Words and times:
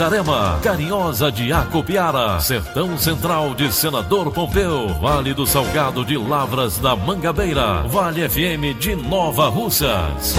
Itarema, 0.00 0.58
Carinhosa 0.62 1.30
de 1.30 1.52
Acopiara, 1.52 2.40
Sertão 2.40 2.96
Central 2.96 3.54
de 3.54 3.70
Senador 3.70 4.32
Pompeu, 4.32 4.88
Vale 4.98 5.34
do 5.34 5.46
Salgado 5.46 6.06
de 6.06 6.16
Lavras 6.16 6.78
da 6.78 6.96
Mangabeira, 6.96 7.82
Vale 7.86 8.26
FM 8.26 8.78
de 8.80 8.96
Nova 8.96 9.50
Russas. 9.50 10.34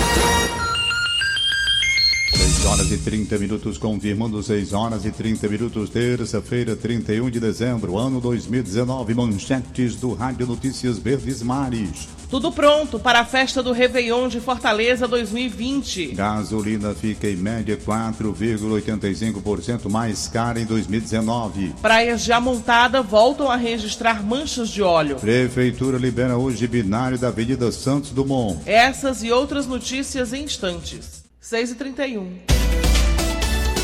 6 2.34 2.66
horas 2.66 2.92
e 2.92 2.98
30 2.98 3.38
minutos, 3.38 3.78
confirmando 3.78 4.42
6 4.42 4.74
horas 4.74 5.06
e 5.06 5.12
30 5.12 5.48
minutos, 5.48 5.92
terça-feira, 5.92 6.76
31 6.76 7.30
de 7.30 7.40
dezembro, 7.40 8.00
ano 8.00 8.20
2019, 8.20 9.14
manchetes 9.14 9.96
do 9.96 10.16
Rádio 10.16 10.48
Notícias 10.48 10.98
Verdes 10.98 11.44
Mares. 11.44 12.10
Tudo 12.32 12.50
pronto 12.50 12.98
para 12.98 13.20
a 13.20 13.26
festa 13.26 13.62
do 13.62 13.74
Réveillon 13.74 14.30
de 14.30 14.40
Fortaleza 14.40 15.06
2020. 15.06 16.14
Gasolina 16.14 16.96
fica 16.96 17.28
em 17.28 17.36
média 17.36 17.76
4,85% 17.76 19.90
mais 19.90 20.30
cara 20.30 20.58
em 20.58 20.66
2019. 20.66 21.76
Praias 21.82 22.22
de 22.22 22.32
Amontada 22.32 23.02
voltam 23.02 23.52
a 23.52 23.58
registrar 23.58 24.24
manchas 24.24 24.70
de 24.70 24.82
óleo. 24.82 25.18
Prefeitura 25.18 25.98
libera 25.98 26.38
hoje 26.38 26.66
binário 26.68 27.18
da 27.18 27.28
Avenida 27.28 27.70
Santos 27.70 28.12
Dumont. 28.12 28.62
Essas 28.66 29.22
e 29.24 29.32
outras 29.32 29.68
notícias 29.68 30.32
em 30.32 30.46
instantes. 30.46 31.26
6h31. 31.44 32.28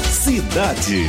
Cidade. 0.10 1.06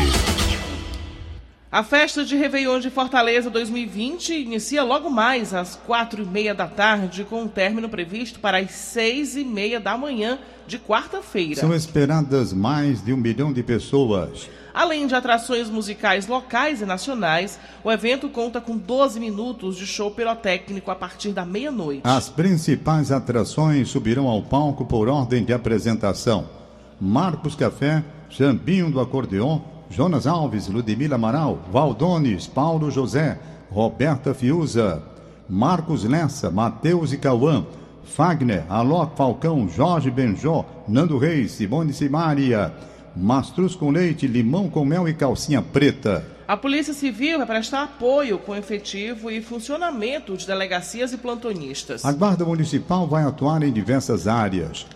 A 1.70 1.82
festa 1.82 2.24
de 2.24 2.34
Réveillon 2.34 2.80
de 2.80 2.88
Fortaleza 2.88 3.50
2020 3.50 4.32
inicia 4.32 4.82
logo 4.82 5.10
mais 5.10 5.52
às 5.52 5.76
quatro 5.76 6.22
e 6.22 6.24
meia 6.24 6.54
da 6.54 6.66
tarde, 6.66 7.24
com 7.24 7.44
o 7.44 7.48
término 7.48 7.90
previsto 7.90 8.40
para 8.40 8.56
as 8.56 8.70
seis 8.70 9.36
e 9.36 9.44
meia 9.44 9.78
da 9.78 9.94
manhã 9.94 10.38
de 10.66 10.78
quarta-feira. 10.78 11.60
São 11.60 11.74
esperadas 11.74 12.54
mais 12.54 13.04
de 13.04 13.12
um 13.12 13.18
milhão 13.18 13.52
de 13.52 13.62
pessoas. 13.62 14.48
Além 14.72 15.06
de 15.06 15.14
atrações 15.14 15.68
musicais 15.68 16.26
locais 16.26 16.80
e 16.80 16.86
nacionais, 16.86 17.60
o 17.84 17.92
evento 17.92 18.30
conta 18.30 18.62
com 18.62 18.74
12 18.74 19.20
minutos 19.20 19.76
de 19.76 19.86
show 19.86 20.10
pirotécnico 20.10 20.90
a 20.90 20.94
partir 20.94 21.32
da 21.32 21.44
meia-noite. 21.44 22.00
As 22.02 22.30
principais 22.30 23.12
atrações 23.12 23.90
subirão 23.90 24.26
ao 24.26 24.40
palco 24.40 24.86
por 24.86 25.06
ordem 25.06 25.44
de 25.44 25.52
apresentação: 25.52 26.48
Marcos 26.98 27.54
Café, 27.54 28.02
Chambinho 28.30 28.90
do 28.90 29.00
Acordeon, 29.00 29.60
Jonas 29.90 30.26
Alves, 30.26 30.68
Ludmila 30.68 31.14
Amaral, 31.14 31.58
Valdones, 31.72 32.46
Paulo 32.46 32.90
José, 32.90 33.38
Roberta 33.70 34.34
Fiuza, 34.34 35.02
Marcos 35.48 36.04
Lessa, 36.04 36.50
Matheus 36.50 37.12
e 37.12 37.16
Cauã, 37.16 37.66
Fagner, 38.04 38.64
Alok 38.68 39.16
Falcão, 39.16 39.68
Jorge 39.68 40.10
Benjó, 40.10 40.64
Nando 40.86 41.18
Reis, 41.18 41.52
Simone 41.52 41.92
Simaria, 41.92 42.72
Mastruz 43.16 43.74
com 43.74 43.90
leite, 43.90 44.26
limão 44.26 44.68
com 44.68 44.84
mel 44.84 45.08
e 45.08 45.14
calcinha 45.14 45.60
preta. 45.60 46.24
A 46.46 46.56
Polícia 46.56 46.94
Civil 46.94 47.38
vai 47.38 47.46
prestar 47.46 47.82
apoio 47.82 48.38
com 48.38 48.54
efetivo 48.54 49.30
e 49.30 49.42
funcionamento 49.42 50.36
de 50.36 50.46
delegacias 50.46 51.12
e 51.12 51.18
plantonistas. 51.18 52.04
A 52.04 52.12
Guarda 52.12 52.44
Municipal 52.44 53.06
vai 53.06 53.24
atuar 53.24 53.62
em 53.62 53.72
diversas 53.72 54.26
áreas. 54.26 54.86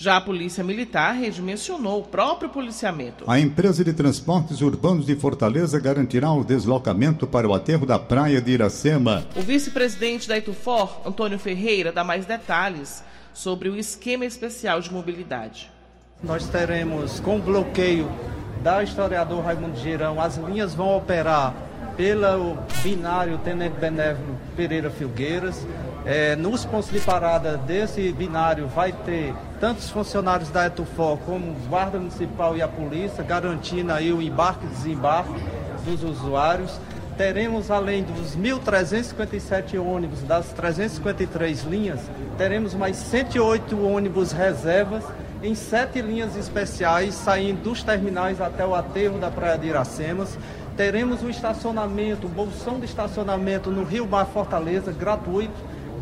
Já 0.00 0.16
a 0.16 0.20
Polícia 0.22 0.64
Militar 0.64 1.12
redimensionou 1.12 2.00
o 2.00 2.02
próprio 2.02 2.48
policiamento. 2.48 3.22
A 3.26 3.38
empresa 3.38 3.84
de 3.84 3.92
transportes 3.92 4.62
urbanos 4.62 5.04
de 5.04 5.14
Fortaleza 5.14 5.78
garantirá 5.78 6.32
o 6.32 6.42
deslocamento 6.42 7.26
para 7.26 7.46
o 7.46 7.52
aterro 7.52 7.84
da 7.84 7.98
praia 7.98 8.40
de 8.40 8.52
Iracema. 8.52 9.26
O 9.36 9.42
vice-presidente 9.42 10.26
da 10.26 10.38
Itufor, 10.38 11.02
Antônio 11.04 11.38
Ferreira, 11.38 11.92
dá 11.92 12.02
mais 12.02 12.24
detalhes 12.24 13.04
sobre 13.34 13.68
o 13.68 13.76
esquema 13.76 14.24
especial 14.24 14.80
de 14.80 14.90
mobilidade. 14.90 15.70
Nós 16.24 16.48
teremos, 16.48 17.20
com 17.20 17.36
o 17.36 17.42
bloqueio 17.42 18.10
da 18.62 18.82
historiador 18.82 19.44
Raimundo 19.44 19.78
Girão, 19.78 20.18
as 20.18 20.38
linhas 20.38 20.72
vão 20.72 20.96
operar 20.96 21.54
pelo 21.98 22.56
binário 22.82 23.36
Tenente 23.44 23.78
Benévolo 23.78 24.38
Pereira 24.56 24.88
Filgueiras. 24.88 25.66
É, 26.04 26.34
nos 26.34 26.64
pontos 26.64 26.90
de 26.90 26.98
parada 27.00 27.58
desse 27.58 28.10
binário 28.12 28.66
vai 28.68 28.90
ter 28.90 29.34
tantos 29.60 29.90
funcionários 29.90 30.48
da 30.48 30.66
Etufor 30.66 31.18
como 31.18 31.54
Guarda 31.68 31.98
Municipal 31.98 32.56
e 32.56 32.62
a 32.62 32.68
Polícia, 32.68 33.22
garantindo 33.22 33.92
aí 33.92 34.10
o 34.10 34.22
embarque 34.22 34.64
e 34.64 34.68
desembarque 34.68 35.34
dos 35.84 36.02
usuários. 36.02 36.78
Teremos, 37.18 37.70
além 37.70 38.02
dos 38.02 38.34
1.357 38.34 39.78
ônibus 39.78 40.22
das 40.22 40.46
353 40.54 41.64
linhas, 41.64 42.00
teremos 42.38 42.72
mais 42.72 42.96
108 42.96 43.78
ônibus 43.84 44.32
reservas 44.32 45.04
em 45.42 45.54
sete 45.54 46.00
linhas 46.00 46.34
especiais, 46.34 47.14
saindo 47.14 47.62
dos 47.62 47.82
terminais 47.82 48.40
até 48.40 48.64
o 48.64 48.74
aterro 48.74 49.18
da 49.18 49.30
Praia 49.30 49.58
de 49.58 49.68
Iracemas. 49.68 50.38
Teremos 50.78 51.22
um 51.22 51.28
estacionamento, 51.28 52.26
um 52.26 52.30
bolsão 52.30 52.78
de 52.78 52.86
estacionamento 52.86 53.70
no 53.70 53.84
Rio 53.84 54.06
Mar 54.06 54.26
Fortaleza, 54.26 54.90
gratuito, 54.90 55.52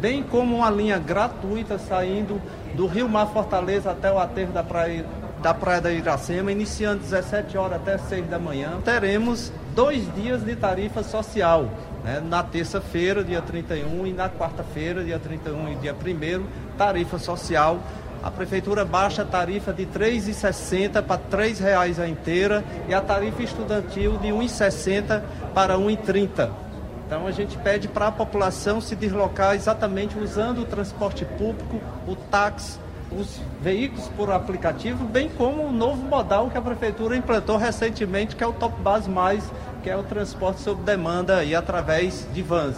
bem 0.00 0.22
como 0.22 0.56
uma 0.56 0.70
linha 0.70 0.98
gratuita 0.98 1.78
saindo 1.78 2.40
do 2.74 2.86
Rio 2.86 3.08
Mar 3.08 3.26
Fortaleza 3.26 3.90
até 3.90 4.12
o 4.12 4.18
aterro 4.18 4.52
da 4.52 4.62
Praia, 4.62 5.04
da 5.42 5.52
Praia 5.52 5.80
da 5.80 5.92
Iracema, 5.92 6.52
iniciando 6.52 7.00
17 7.00 7.58
horas 7.58 7.80
até 7.80 7.98
6 7.98 8.26
da 8.26 8.38
manhã. 8.38 8.80
Teremos 8.84 9.52
dois 9.74 10.12
dias 10.14 10.44
de 10.44 10.54
tarifa 10.56 11.02
social, 11.02 11.68
né? 12.04 12.20
na 12.20 12.42
terça-feira, 12.42 13.24
dia 13.24 13.42
31, 13.42 14.06
e 14.06 14.12
na 14.12 14.28
quarta-feira, 14.28 15.02
dia 15.02 15.18
31 15.18 15.72
e 15.72 15.74
dia 15.76 15.94
1 15.94 16.44
tarifa 16.76 17.18
social. 17.18 17.78
A 18.22 18.32
prefeitura 18.32 18.84
baixa 18.84 19.22
a 19.22 19.24
tarifa 19.24 19.72
de 19.72 19.84
R$ 19.84 19.90
3,60 20.16 21.02
para 21.02 21.16
R$ 21.16 21.52
3,00 21.52 22.02
a 22.02 22.08
inteira 22.08 22.64
e 22.88 22.94
a 22.94 23.00
tarifa 23.00 23.42
estudantil 23.42 24.18
de 24.18 24.26
R$ 24.28 24.32
1,60 24.32 25.22
para 25.54 25.76
R$ 25.76 25.84
1,30. 25.84 26.67
Então 27.08 27.26
a 27.26 27.32
gente 27.32 27.56
pede 27.56 27.88
para 27.88 28.08
a 28.08 28.12
população 28.12 28.82
se 28.82 28.94
deslocar 28.94 29.54
exatamente 29.54 30.18
usando 30.18 30.58
o 30.58 30.66
transporte 30.66 31.24
público, 31.24 31.80
o 32.06 32.14
táxi, 32.14 32.78
os 33.10 33.40
veículos 33.62 34.08
por 34.08 34.30
aplicativo, 34.30 35.06
bem 35.06 35.30
como 35.30 35.62
o 35.62 35.72
novo 35.72 36.02
modal 36.02 36.50
que 36.50 36.58
a 36.58 36.60
prefeitura 36.60 37.16
implantou 37.16 37.56
recentemente, 37.56 38.36
que 38.36 38.44
é 38.44 38.46
o 38.46 38.52
Top 38.52 38.78
Base 38.82 39.08
Mais, 39.08 39.42
que 39.82 39.88
é 39.88 39.96
o 39.96 40.02
transporte 40.02 40.60
sob 40.60 40.82
demanda 40.82 41.42
e 41.42 41.54
através 41.54 42.28
de 42.34 42.42
vans. 42.42 42.76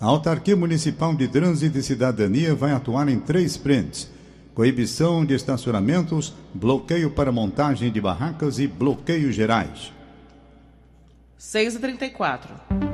A 0.00 0.06
Autarquia 0.06 0.56
Municipal 0.56 1.14
de 1.14 1.28
Trânsito 1.28 1.78
e 1.78 1.82
Cidadania 1.84 2.56
vai 2.56 2.72
atuar 2.72 3.08
em 3.08 3.20
três 3.20 3.56
frentes: 3.56 4.10
coibição 4.52 5.24
de 5.24 5.34
estacionamentos, 5.34 6.34
bloqueio 6.52 7.12
para 7.12 7.30
montagem 7.30 7.92
de 7.92 8.00
barracas 8.00 8.58
e 8.58 8.66
bloqueios 8.66 9.32
gerais. 9.32 9.92
6h34. 11.38 12.89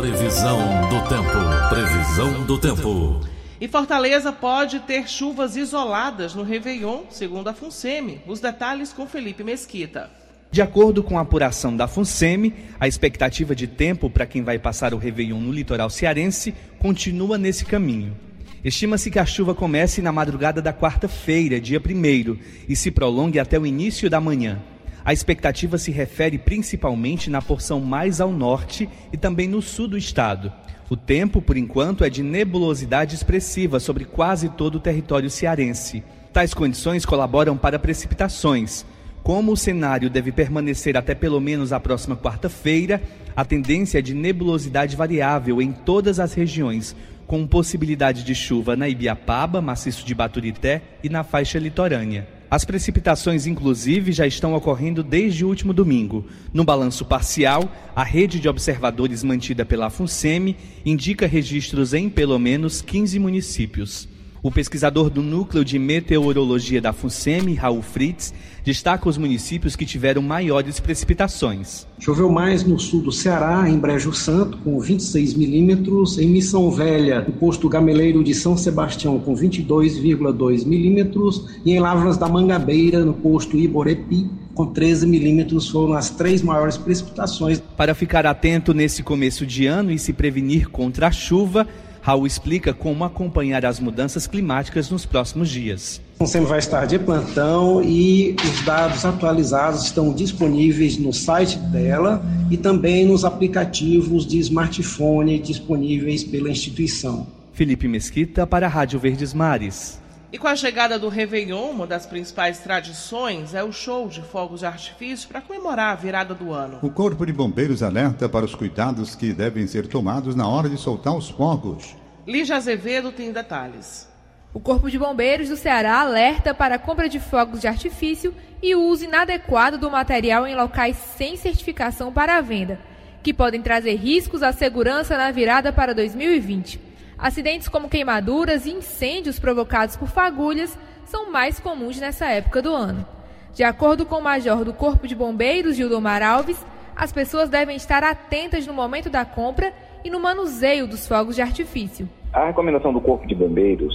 Previsão 0.00 0.58
do 0.88 1.08
tempo. 1.10 1.68
Previsão 1.68 2.46
do 2.46 2.58
tempo. 2.58 3.20
E 3.60 3.68
Fortaleza 3.68 4.32
pode 4.32 4.80
ter 4.80 5.06
chuvas 5.06 5.56
isoladas 5.56 6.34
no 6.34 6.42
Réveillon, 6.42 7.02
segundo 7.10 7.48
a 7.48 7.52
FUNSEMI. 7.52 8.22
Os 8.26 8.40
detalhes 8.40 8.94
com 8.94 9.06
Felipe 9.06 9.44
Mesquita. 9.44 10.08
De 10.50 10.62
acordo 10.62 11.02
com 11.02 11.18
a 11.18 11.20
apuração 11.20 11.76
da 11.76 11.86
FUNSEMI, 11.86 12.54
a 12.80 12.88
expectativa 12.88 13.54
de 13.54 13.66
tempo 13.66 14.08
para 14.08 14.24
quem 14.24 14.42
vai 14.42 14.58
passar 14.58 14.94
o 14.94 14.96
Réveillon 14.96 15.38
no 15.38 15.52
litoral 15.52 15.90
cearense 15.90 16.54
continua 16.78 17.36
nesse 17.36 17.66
caminho. 17.66 18.16
Estima-se 18.64 19.10
que 19.10 19.18
a 19.18 19.26
chuva 19.26 19.54
comece 19.54 20.00
na 20.00 20.10
madrugada 20.10 20.62
da 20.62 20.72
quarta-feira, 20.72 21.60
dia 21.60 21.78
1 21.78 22.38
e 22.66 22.74
se 22.74 22.90
prolongue 22.90 23.38
até 23.38 23.58
o 23.58 23.66
início 23.66 24.08
da 24.08 24.18
manhã. 24.18 24.62
A 25.04 25.12
expectativa 25.12 25.78
se 25.78 25.90
refere 25.90 26.38
principalmente 26.38 27.30
na 27.30 27.40
porção 27.40 27.80
mais 27.80 28.20
ao 28.20 28.30
norte 28.30 28.88
e 29.12 29.16
também 29.16 29.48
no 29.48 29.62
sul 29.62 29.88
do 29.88 29.96
estado. 29.96 30.52
O 30.90 30.96
tempo, 30.96 31.40
por 31.40 31.56
enquanto, 31.56 32.04
é 32.04 32.10
de 32.10 32.22
nebulosidade 32.22 33.14
expressiva 33.14 33.78
sobre 33.78 34.04
quase 34.04 34.48
todo 34.48 34.74
o 34.74 34.80
território 34.80 35.30
cearense. 35.30 36.02
Tais 36.32 36.52
condições 36.52 37.06
colaboram 37.06 37.56
para 37.56 37.78
precipitações. 37.78 38.84
Como 39.22 39.52
o 39.52 39.56
cenário 39.56 40.10
deve 40.10 40.32
permanecer 40.32 40.96
até 40.96 41.14
pelo 41.14 41.40
menos 41.40 41.72
a 41.72 41.80
próxima 41.80 42.16
quarta-feira, 42.16 43.00
a 43.36 43.44
tendência 43.44 43.98
é 43.98 44.02
de 44.02 44.14
nebulosidade 44.14 44.96
variável 44.96 45.62
em 45.62 45.72
todas 45.72 46.18
as 46.18 46.34
regiões, 46.34 46.96
com 47.26 47.46
possibilidade 47.46 48.24
de 48.24 48.34
chuva 48.34 48.74
na 48.74 48.88
Ibiapaba, 48.88 49.60
maciço 49.60 50.04
de 50.04 50.14
Baturité 50.14 50.82
e 51.02 51.08
na 51.08 51.22
faixa 51.22 51.58
litorânea. 51.58 52.39
As 52.50 52.64
precipitações, 52.64 53.46
inclusive, 53.46 54.10
já 54.10 54.26
estão 54.26 54.54
ocorrendo 54.54 55.04
desde 55.04 55.44
o 55.44 55.48
último 55.48 55.72
domingo. 55.72 56.26
No 56.52 56.64
balanço 56.64 57.04
parcial, 57.04 57.72
a 57.94 58.02
rede 58.02 58.40
de 58.40 58.48
observadores 58.48 59.22
mantida 59.22 59.64
pela 59.64 59.88
FUNSEMI 59.88 60.56
indica 60.84 61.28
registros 61.28 61.94
em 61.94 62.08
pelo 62.08 62.36
menos 62.40 62.82
15 62.82 63.20
municípios. 63.20 64.08
O 64.42 64.50
pesquisador 64.50 65.10
do 65.10 65.20
Núcleo 65.20 65.62
de 65.62 65.78
Meteorologia 65.78 66.80
da 66.80 66.94
FUNSEMI, 66.94 67.52
Raul 67.52 67.82
Fritz, 67.82 68.32
destaca 68.64 69.06
os 69.06 69.18
municípios 69.18 69.76
que 69.76 69.84
tiveram 69.84 70.22
maiores 70.22 70.80
precipitações. 70.80 71.86
Choveu 71.98 72.30
mais 72.30 72.64
no 72.64 72.78
sul 72.78 73.02
do 73.02 73.12
Ceará, 73.12 73.68
em 73.68 73.78
Brejo 73.78 74.14
Santo, 74.14 74.56
com 74.64 74.80
26 74.80 75.34
milímetros, 75.34 76.16
em 76.16 76.26
Missão 76.26 76.70
Velha, 76.70 77.20
no 77.20 77.34
posto 77.34 77.68
gameleiro 77.68 78.24
de 78.24 78.32
São 78.32 78.56
Sebastião, 78.56 79.18
com 79.18 79.34
22,2 79.34 80.64
milímetros, 80.64 81.58
e 81.62 81.72
em 81.72 81.78
Lavras 81.78 82.16
da 82.16 82.26
Mangabeira, 82.26 83.04
no 83.04 83.12
posto 83.12 83.58
Iborepi, 83.58 84.26
com 84.54 84.64
13 84.66 85.06
milímetros, 85.06 85.68
foram 85.68 85.92
as 85.92 86.08
três 86.08 86.40
maiores 86.40 86.78
precipitações. 86.78 87.62
Para 87.76 87.94
ficar 87.94 88.24
atento 88.24 88.72
nesse 88.72 89.02
começo 89.02 89.44
de 89.44 89.66
ano 89.66 89.90
e 89.90 89.98
se 89.98 90.14
prevenir 90.14 90.70
contra 90.70 91.08
a 91.08 91.10
chuva, 91.10 91.68
Raul 92.02 92.26
explica 92.26 92.72
como 92.72 93.04
acompanhar 93.04 93.64
as 93.64 93.78
mudanças 93.78 94.26
climáticas 94.26 94.90
nos 94.90 95.04
próximos 95.04 95.48
dias. 95.50 96.00
O 96.18 96.26
SEM 96.26 96.44
vai 96.44 96.58
estar 96.58 96.86
de 96.86 96.98
plantão 96.98 97.82
e 97.82 98.34
os 98.44 98.62
dados 98.62 99.04
atualizados 99.04 99.84
estão 99.84 100.12
disponíveis 100.12 100.98
no 100.98 101.12
site 101.12 101.58
dela 101.58 102.22
e 102.50 102.56
também 102.56 103.06
nos 103.06 103.24
aplicativos 103.24 104.26
de 104.26 104.38
smartphone 104.38 105.38
disponíveis 105.38 106.24
pela 106.24 106.50
instituição. 106.50 107.26
Felipe 107.52 107.86
Mesquita 107.86 108.46
para 108.46 108.66
a 108.66 108.68
Rádio 108.70 108.98
Verdes 108.98 109.34
Mares. 109.34 109.99
E 110.32 110.38
com 110.38 110.46
a 110.46 110.54
chegada 110.54 110.96
do 110.96 111.08
Réveillon, 111.08 111.70
uma 111.70 111.88
das 111.88 112.06
principais 112.06 112.60
tradições 112.60 113.52
é 113.52 113.64
o 113.64 113.72
show 113.72 114.06
de 114.06 114.22
fogos 114.22 114.60
de 114.60 114.66
artifício 114.66 115.28
para 115.28 115.40
comemorar 115.40 115.92
a 115.92 115.96
virada 115.96 116.34
do 116.34 116.52
ano. 116.52 116.78
O 116.82 116.90
Corpo 116.90 117.26
de 117.26 117.32
Bombeiros 117.32 117.82
alerta 117.82 118.28
para 118.28 118.44
os 118.44 118.54
cuidados 118.54 119.16
que 119.16 119.32
devem 119.32 119.66
ser 119.66 119.88
tomados 119.88 120.36
na 120.36 120.46
hora 120.46 120.68
de 120.68 120.76
soltar 120.76 121.16
os 121.16 121.28
fogos. 121.28 121.96
Lígia 122.24 122.54
Azevedo 122.54 123.10
tem 123.10 123.32
detalhes. 123.32 124.08
O 124.54 124.60
Corpo 124.60 124.88
de 124.88 125.00
Bombeiros 125.00 125.48
do 125.48 125.56
Ceará 125.56 126.00
alerta 126.00 126.54
para 126.54 126.76
a 126.76 126.78
compra 126.78 127.08
de 127.08 127.18
fogos 127.18 127.60
de 127.60 127.66
artifício 127.66 128.32
e 128.62 128.72
o 128.72 128.82
uso 128.84 129.06
inadequado 129.06 129.78
do 129.78 129.90
material 129.90 130.46
em 130.46 130.54
locais 130.54 130.96
sem 131.16 131.36
certificação 131.36 132.12
para 132.12 132.38
a 132.38 132.40
venda, 132.40 132.78
que 133.20 133.34
podem 133.34 133.60
trazer 133.60 133.96
riscos 133.96 134.44
à 134.44 134.52
segurança 134.52 135.18
na 135.18 135.32
virada 135.32 135.72
para 135.72 135.92
2020. 135.92 136.89
Acidentes 137.20 137.68
como 137.68 137.90
queimaduras 137.90 138.64
e 138.64 138.70
incêndios 138.70 139.38
provocados 139.38 139.94
por 139.94 140.08
fagulhas 140.08 140.78
são 141.04 141.30
mais 141.30 141.60
comuns 141.60 142.00
nessa 142.00 142.26
época 142.26 142.62
do 142.62 142.74
ano. 142.74 143.06
De 143.52 143.62
acordo 143.62 144.06
com 144.06 144.16
o 144.16 144.22
major 144.22 144.64
do 144.64 144.72
Corpo 144.72 145.06
de 145.06 145.14
Bombeiros, 145.14 145.76
Gildomar 145.76 146.22
Alves, 146.22 146.64
as 146.96 147.12
pessoas 147.12 147.50
devem 147.50 147.76
estar 147.76 148.02
atentas 148.02 148.66
no 148.66 148.72
momento 148.72 149.10
da 149.10 149.24
compra 149.24 149.70
e 150.02 150.08
no 150.08 150.18
manuseio 150.18 150.86
dos 150.86 151.06
fogos 151.06 151.36
de 151.36 151.42
artifício. 151.42 152.08
A 152.32 152.46
recomendação 152.46 152.90
do 152.90 153.02
Corpo 153.02 153.26
de 153.26 153.34
Bombeiros 153.34 153.94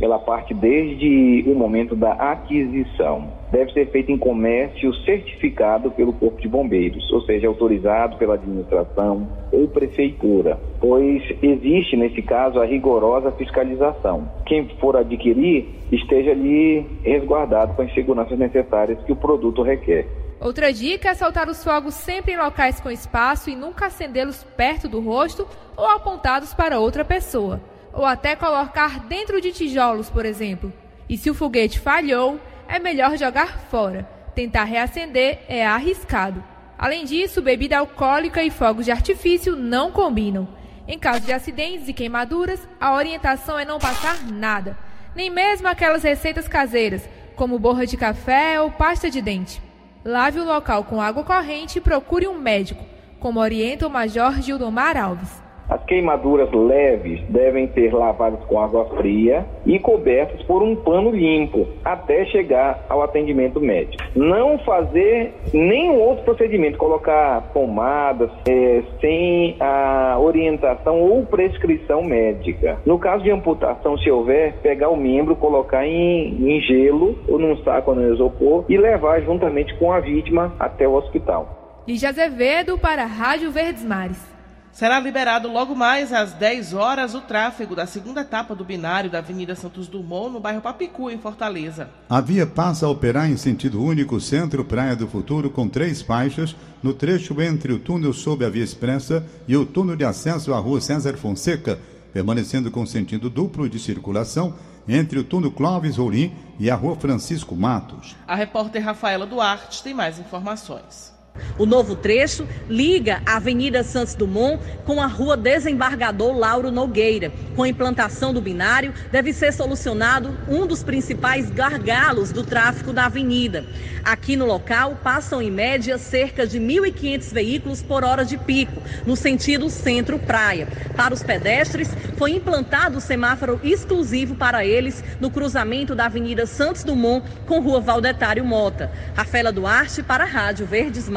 ela 0.00 0.18
parte 0.18 0.52
desde 0.52 1.44
o 1.46 1.54
momento 1.54 1.96
da 1.96 2.12
aquisição. 2.12 3.28
Deve 3.50 3.72
ser 3.72 3.90
feita 3.90 4.12
em 4.12 4.18
comércio 4.18 4.92
certificado 5.04 5.90
pelo 5.90 6.12
Corpo 6.12 6.40
de 6.40 6.48
Bombeiros, 6.48 7.10
ou 7.12 7.22
seja, 7.22 7.46
autorizado 7.46 8.16
pela 8.16 8.34
administração 8.34 9.28
ou 9.52 9.68
prefeitura, 9.68 10.58
pois 10.80 11.22
existe, 11.42 11.96
nesse 11.96 12.20
caso, 12.22 12.60
a 12.60 12.66
rigorosa 12.66 13.32
fiscalização. 13.32 14.28
Quem 14.44 14.68
for 14.80 14.96
adquirir 14.96 15.66
esteja 15.90 16.32
ali 16.32 16.84
resguardado 17.02 17.74
com 17.74 17.82
as 17.82 17.94
seguranças 17.94 18.38
necessárias 18.38 19.02
que 19.04 19.12
o 19.12 19.16
produto 19.16 19.62
requer. 19.62 20.06
Outra 20.38 20.70
dica 20.70 21.10
é 21.10 21.14
soltar 21.14 21.48
os 21.48 21.64
fogos 21.64 21.94
sempre 21.94 22.32
em 22.32 22.36
locais 22.36 22.78
com 22.78 22.90
espaço 22.90 23.48
e 23.48 23.56
nunca 23.56 23.86
acendê-los 23.86 24.44
perto 24.56 24.86
do 24.86 25.00
rosto 25.00 25.46
ou 25.74 25.86
apontados 25.86 26.52
para 26.52 26.78
outra 26.78 27.04
pessoa 27.04 27.60
ou 27.96 28.04
até 28.04 28.36
colocar 28.36 29.00
dentro 29.00 29.40
de 29.40 29.50
tijolos, 29.50 30.10
por 30.10 30.26
exemplo. 30.26 30.72
E 31.08 31.16
se 31.16 31.30
o 31.30 31.34
foguete 31.34 31.80
falhou, 31.80 32.38
é 32.68 32.78
melhor 32.78 33.16
jogar 33.16 33.58
fora. 33.70 34.08
Tentar 34.34 34.64
reacender 34.64 35.40
é 35.48 35.66
arriscado. 35.66 36.44
Além 36.78 37.06
disso, 37.06 37.40
bebida 37.40 37.78
alcoólica 37.78 38.44
e 38.44 38.50
fogos 38.50 38.84
de 38.84 38.92
artifício 38.92 39.56
não 39.56 39.90
combinam. 39.90 40.46
Em 40.86 40.98
caso 40.98 41.24
de 41.24 41.32
acidentes 41.32 41.88
e 41.88 41.94
queimaduras, 41.94 42.68
a 42.78 42.94
orientação 42.94 43.58
é 43.58 43.64
não 43.64 43.78
passar 43.78 44.22
nada, 44.24 44.76
nem 45.16 45.30
mesmo 45.30 45.66
aquelas 45.66 46.02
receitas 46.02 46.46
caseiras, 46.46 47.08
como 47.34 47.58
borra 47.58 47.86
de 47.86 47.96
café 47.96 48.60
ou 48.60 48.70
pasta 48.70 49.10
de 49.10 49.22
dente. 49.22 49.60
Lave 50.04 50.38
o 50.38 50.44
local 50.44 50.84
com 50.84 51.00
água 51.00 51.24
corrente 51.24 51.78
e 51.78 51.80
procure 51.80 52.28
um 52.28 52.38
médico, 52.38 52.84
como 53.18 53.40
orienta 53.40 53.86
o 53.86 53.90
Major 53.90 54.40
Gildomar 54.40 54.96
Alves. 54.96 55.45
As 55.68 55.82
queimaduras 55.84 56.50
leves 56.52 57.20
devem 57.28 57.68
ser 57.72 57.92
lavadas 57.92 58.44
com 58.44 58.60
água 58.60 58.86
fria 58.96 59.44
e 59.64 59.78
cobertas 59.78 60.40
por 60.42 60.62
um 60.62 60.76
pano 60.76 61.10
limpo 61.10 61.66
até 61.84 62.24
chegar 62.26 62.84
ao 62.88 63.02
atendimento 63.02 63.60
médico. 63.60 64.02
Não 64.14 64.58
fazer 64.60 65.34
nenhum 65.52 66.00
outro 66.00 66.24
procedimento, 66.24 66.78
colocar 66.78 67.50
pomadas 67.52 68.30
é, 68.48 68.82
sem 69.00 69.56
a 69.58 70.16
orientação 70.20 71.00
ou 71.00 71.26
prescrição 71.26 72.02
médica. 72.02 72.78
No 72.86 72.98
caso 72.98 73.24
de 73.24 73.30
amputação, 73.30 73.98
se 73.98 74.10
houver, 74.10 74.54
pegar 74.62 74.88
o 74.88 74.96
membro, 74.96 75.34
colocar 75.34 75.84
em, 75.84 76.36
em 76.48 76.60
gelo 76.60 77.18
ou 77.28 77.38
num 77.38 77.56
saco 77.64 77.94
no 77.94 78.12
isopor 78.12 78.64
e 78.68 78.76
levar 78.76 79.20
juntamente 79.22 79.74
com 79.78 79.92
a 79.92 80.00
vítima 80.00 80.54
até 80.58 80.86
o 80.86 80.94
hospital. 80.94 81.82
Lígia 81.86 82.08
Azevedo 82.10 82.78
para 82.78 83.02
a 83.02 83.06
Rádio 83.06 83.50
Verdes 83.50 83.84
Mares. 83.84 84.35
Será 84.76 85.00
liberado 85.00 85.50
logo 85.50 85.74
mais 85.74 86.12
às 86.12 86.34
10 86.34 86.74
horas 86.74 87.14
o 87.14 87.22
tráfego 87.22 87.74
da 87.74 87.86
segunda 87.86 88.20
etapa 88.20 88.54
do 88.54 88.62
binário 88.62 89.08
da 89.08 89.20
Avenida 89.20 89.54
Santos 89.54 89.88
Dumont, 89.88 90.30
no 90.30 90.38
bairro 90.38 90.60
Papicu, 90.60 91.10
em 91.10 91.16
Fortaleza. 91.16 91.88
A 92.10 92.20
via 92.20 92.46
passa 92.46 92.84
a 92.84 92.90
operar 92.90 93.30
em 93.30 93.38
sentido 93.38 93.82
único 93.82 94.20
centro-praia 94.20 94.94
do 94.94 95.08
futuro 95.08 95.48
com 95.48 95.66
três 95.66 96.02
faixas 96.02 96.54
no 96.82 96.92
trecho 96.92 97.40
entre 97.40 97.72
o 97.72 97.78
túnel 97.78 98.12
sob 98.12 98.44
a 98.44 98.50
via 98.50 98.62
expressa 98.62 99.24
e 99.48 99.56
o 99.56 99.64
túnel 99.64 99.96
de 99.96 100.04
acesso 100.04 100.52
à 100.52 100.58
rua 100.58 100.78
César 100.78 101.16
Fonseca, 101.16 101.78
permanecendo 102.12 102.70
com 102.70 102.84
sentido 102.84 103.30
duplo 103.30 103.70
de 103.70 103.78
circulação 103.78 104.52
entre 104.86 105.18
o 105.18 105.24
túnel 105.24 105.52
Clóvis 105.52 105.96
Roulim 105.96 106.34
e 106.60 106.70
a 106.70 106.74
rua 106.74 106.96
Francisco 106.96 107.56
Matos. 107.56 108.14
A 108.28 108.34
repórter 108.34 108.84
Rafaela 108.84 109.24
Duarte 109.24 109.82
tem 109.82 109.94
mais 109.94 110.18
informações. 110.18 111.15
O 111.58 111.64
novo 111.66 111.96
trecho 111.96 112.46
liga 112.68 113.22
a 113.24 113.36
Avenida 113.36 113.82
Santos 113.82 114.14
Dumont 114.14 114.60
com 114.84 115.00
a 115.00 115.06
Rua 115.06 115.36
Desembargador 115.36 116.36
Lauro 116.36 116.70
Nogueira. 116.70 117.32
Com 117.54 117.62
a 117.62 117.68
implantação 117.68 118.32
do 118.32 118.40
binário, 118.40 118.92
deve 119.10 119.32
ser 119.32 119.52
solucionado 119.52 120.36
um 120.48 120.66
dos 120.66 120.82
principais 120.82 121.50
gargalos 121.50 122.32
do 122.32 122.44
tráfego 122.44 122.92
da 122.92 123.06
avenida. 123.06 123.64
Aqui 124.04 124.36
no 124.36 124.46
local, 124.46 125.00
passam 125.02 125.42
em 125.42 125.50
média 125.50 125.98
cerca 125.98 126.46
de 126.46 126.60
1.500 126.60 127.32
veículos 127.32 127.82
por 127.82 128.04
hora 128.04 128.24
de 128.24 128.38
pico, 128.38 128.80
no 129.04 129.16
sentido 129.16 129.68
centro-praia. 129.68 130.68
Para 130.96 131.14
os 131.14 131.22
pedestres, 131.22 131.88
foi 132.16 132.32
implantado 132.32 132.98
o 132.98 133.00
semáforo 133.00 133.60
exclusivo 133.62 134.34
para 134.34 134.64
eles 134.64 135.02
no 135.20 135.30
cruzamento 135.30 135.94
da 135.94 136.06
Avenida 136.06 136.46
Santos 136.46 136.84
Dumont 136.84 137.26
com 137.46 137.60
Rua 137.60 137.80
Valdetário 137.80 138.44
Mota. 138.44 138.90
Rafaela 139.14 139.52
Duarte 139.52 140.02
para 140.02 140.24
a 140.24 140.26
Rádio 140.26 140.66
Verdes 140.66 141.08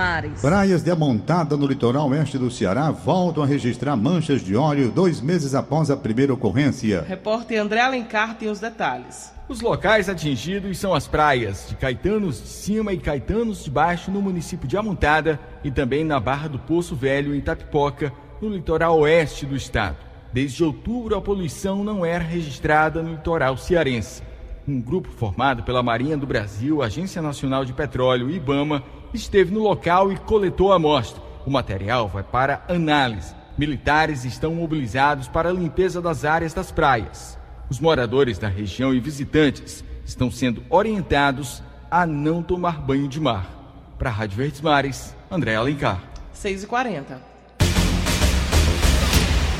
Praias 0.42 0.82
de 0.82 0.89
Amontada 0.89 1.56
no 1.56 1.68
litoral 1.68 2.10
oeste 2.10 2.38
do 2.38 2.50
Ceará 2.50 2.89
voltam 2.89 3.44
a 3.44 3.46
registrar 3.46 3.96
manchas 3.96 4.42
de 4.42 4.56
óleo 4.56 4.92
dois 4.92 5.22
meses 5.22 5.54
após 5.54 5.92
a 5.92 5.98
primeira 5.98 6.34
ocorrência. 6.34 7.06
Repórter 7.08 7.62
André 7.62 7.82
Alencar 7.82 8.36
tem 8.36 8.50
os 8.50 8.60
detalhes. 8.60 9.32
Os 9.48 9.62
locais 9.62 10.10
atingidos 10.10 10.78
são 10.80 10.94
as 10.94 11.08
praias 11.08 11.68
de 11.70 11.75
Caetanos 11.75 12.42
de 12.42 12.48
Cima 12.48 12.92
e 12.92 12.98
Caetanos 12.98 13.63
de 13.63 13.70
Baixo 13.70 14.10
no 14.10 14.22
município 14.22 14.68
de 14.68 14.78
Amontada 14.78 15.39
e 15.63 15.70
também 15.70 16.04
na 16.04 16.20
Barra 16.20 16.48
do 16.48 16.60
Poço 16.60 16.96
Velho 16.96 17.36
em 17.36 17.42
Tapipoca, 17.42 18.12
no 18.42 18.50
litoral 18.50 19.00
oeste 19.00 19.46
do 19.46 19.56
estado. 19.56 19.98
Desde 20.32 20.63
outubro, 20.63 21.16
a 21.16 21.22
poluição 21.22 21.84
não 21.84 22.06
era 22.06 22.24
registrada 22.24 23.01
no 23.01 23.12
litoral 23.12 23.58
cearense. 23.58 24.22
Um 24.70 24.80
grupo 24.80 25.10
formado 25.10 25.64
pela 25.64 25.82
Marinha 25.82 26.16
do 26.16 26.28
Brasil, 26.28 26.84
Agência 26.84 27.24
Nacional 27.24 27.66
de 27.66 27.74
Petróleo 27.74 28.30
e 28.30 28.36
IBAMA 28.36 28.84
esteve 29.12 29.52
no 29.52 29.64
local 29.64 30.12
e 30.12 30.18
coletou 30.18 30.72
a 30.72 30.76
amostra. 30.76 31.20
O 31.44 31.50
material 31.50 32.08
vai 32.08 32.22
para 32.22 32.64
análise. 32.68 33.34
Militares 33.58 34.26
estão 34.26 34.54
mobilizados 34.54 35.28
para 35.28 35.50
a 35.50 35.52
limpeza 35.52 36.00
das 36.00 36.24
áreas 36.24 36.54
das 36.54 36.72
praias. 36.72 37.36
Os 37.68 37.80
moradores 37.80 38.38
da 38.38 38.48
região 38.48 38.94
e 38.94 39.00
visitantes 39.00 39.84
estão 40.06 40.30
sendo 40.30 40.64
orientados 40.70 41.64
a 41.90 42.06
não 42.06 42.44
tomar 42.44 42.80
banho 42.80 43.08
de 43.08 43.20
mar. 43.20 43.50
Para 43.98 44.12
a 44.12 44.14
Rádio 44.14 44.38
Verdes 44.38 44.62
Mares, 44.62 45.16
André 45.32 45.56
Alencar. 45.56 46.00
6h40. 46.36 47.18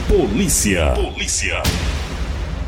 Polícia. 0.08 0.94
Polícia. 0.94 1.64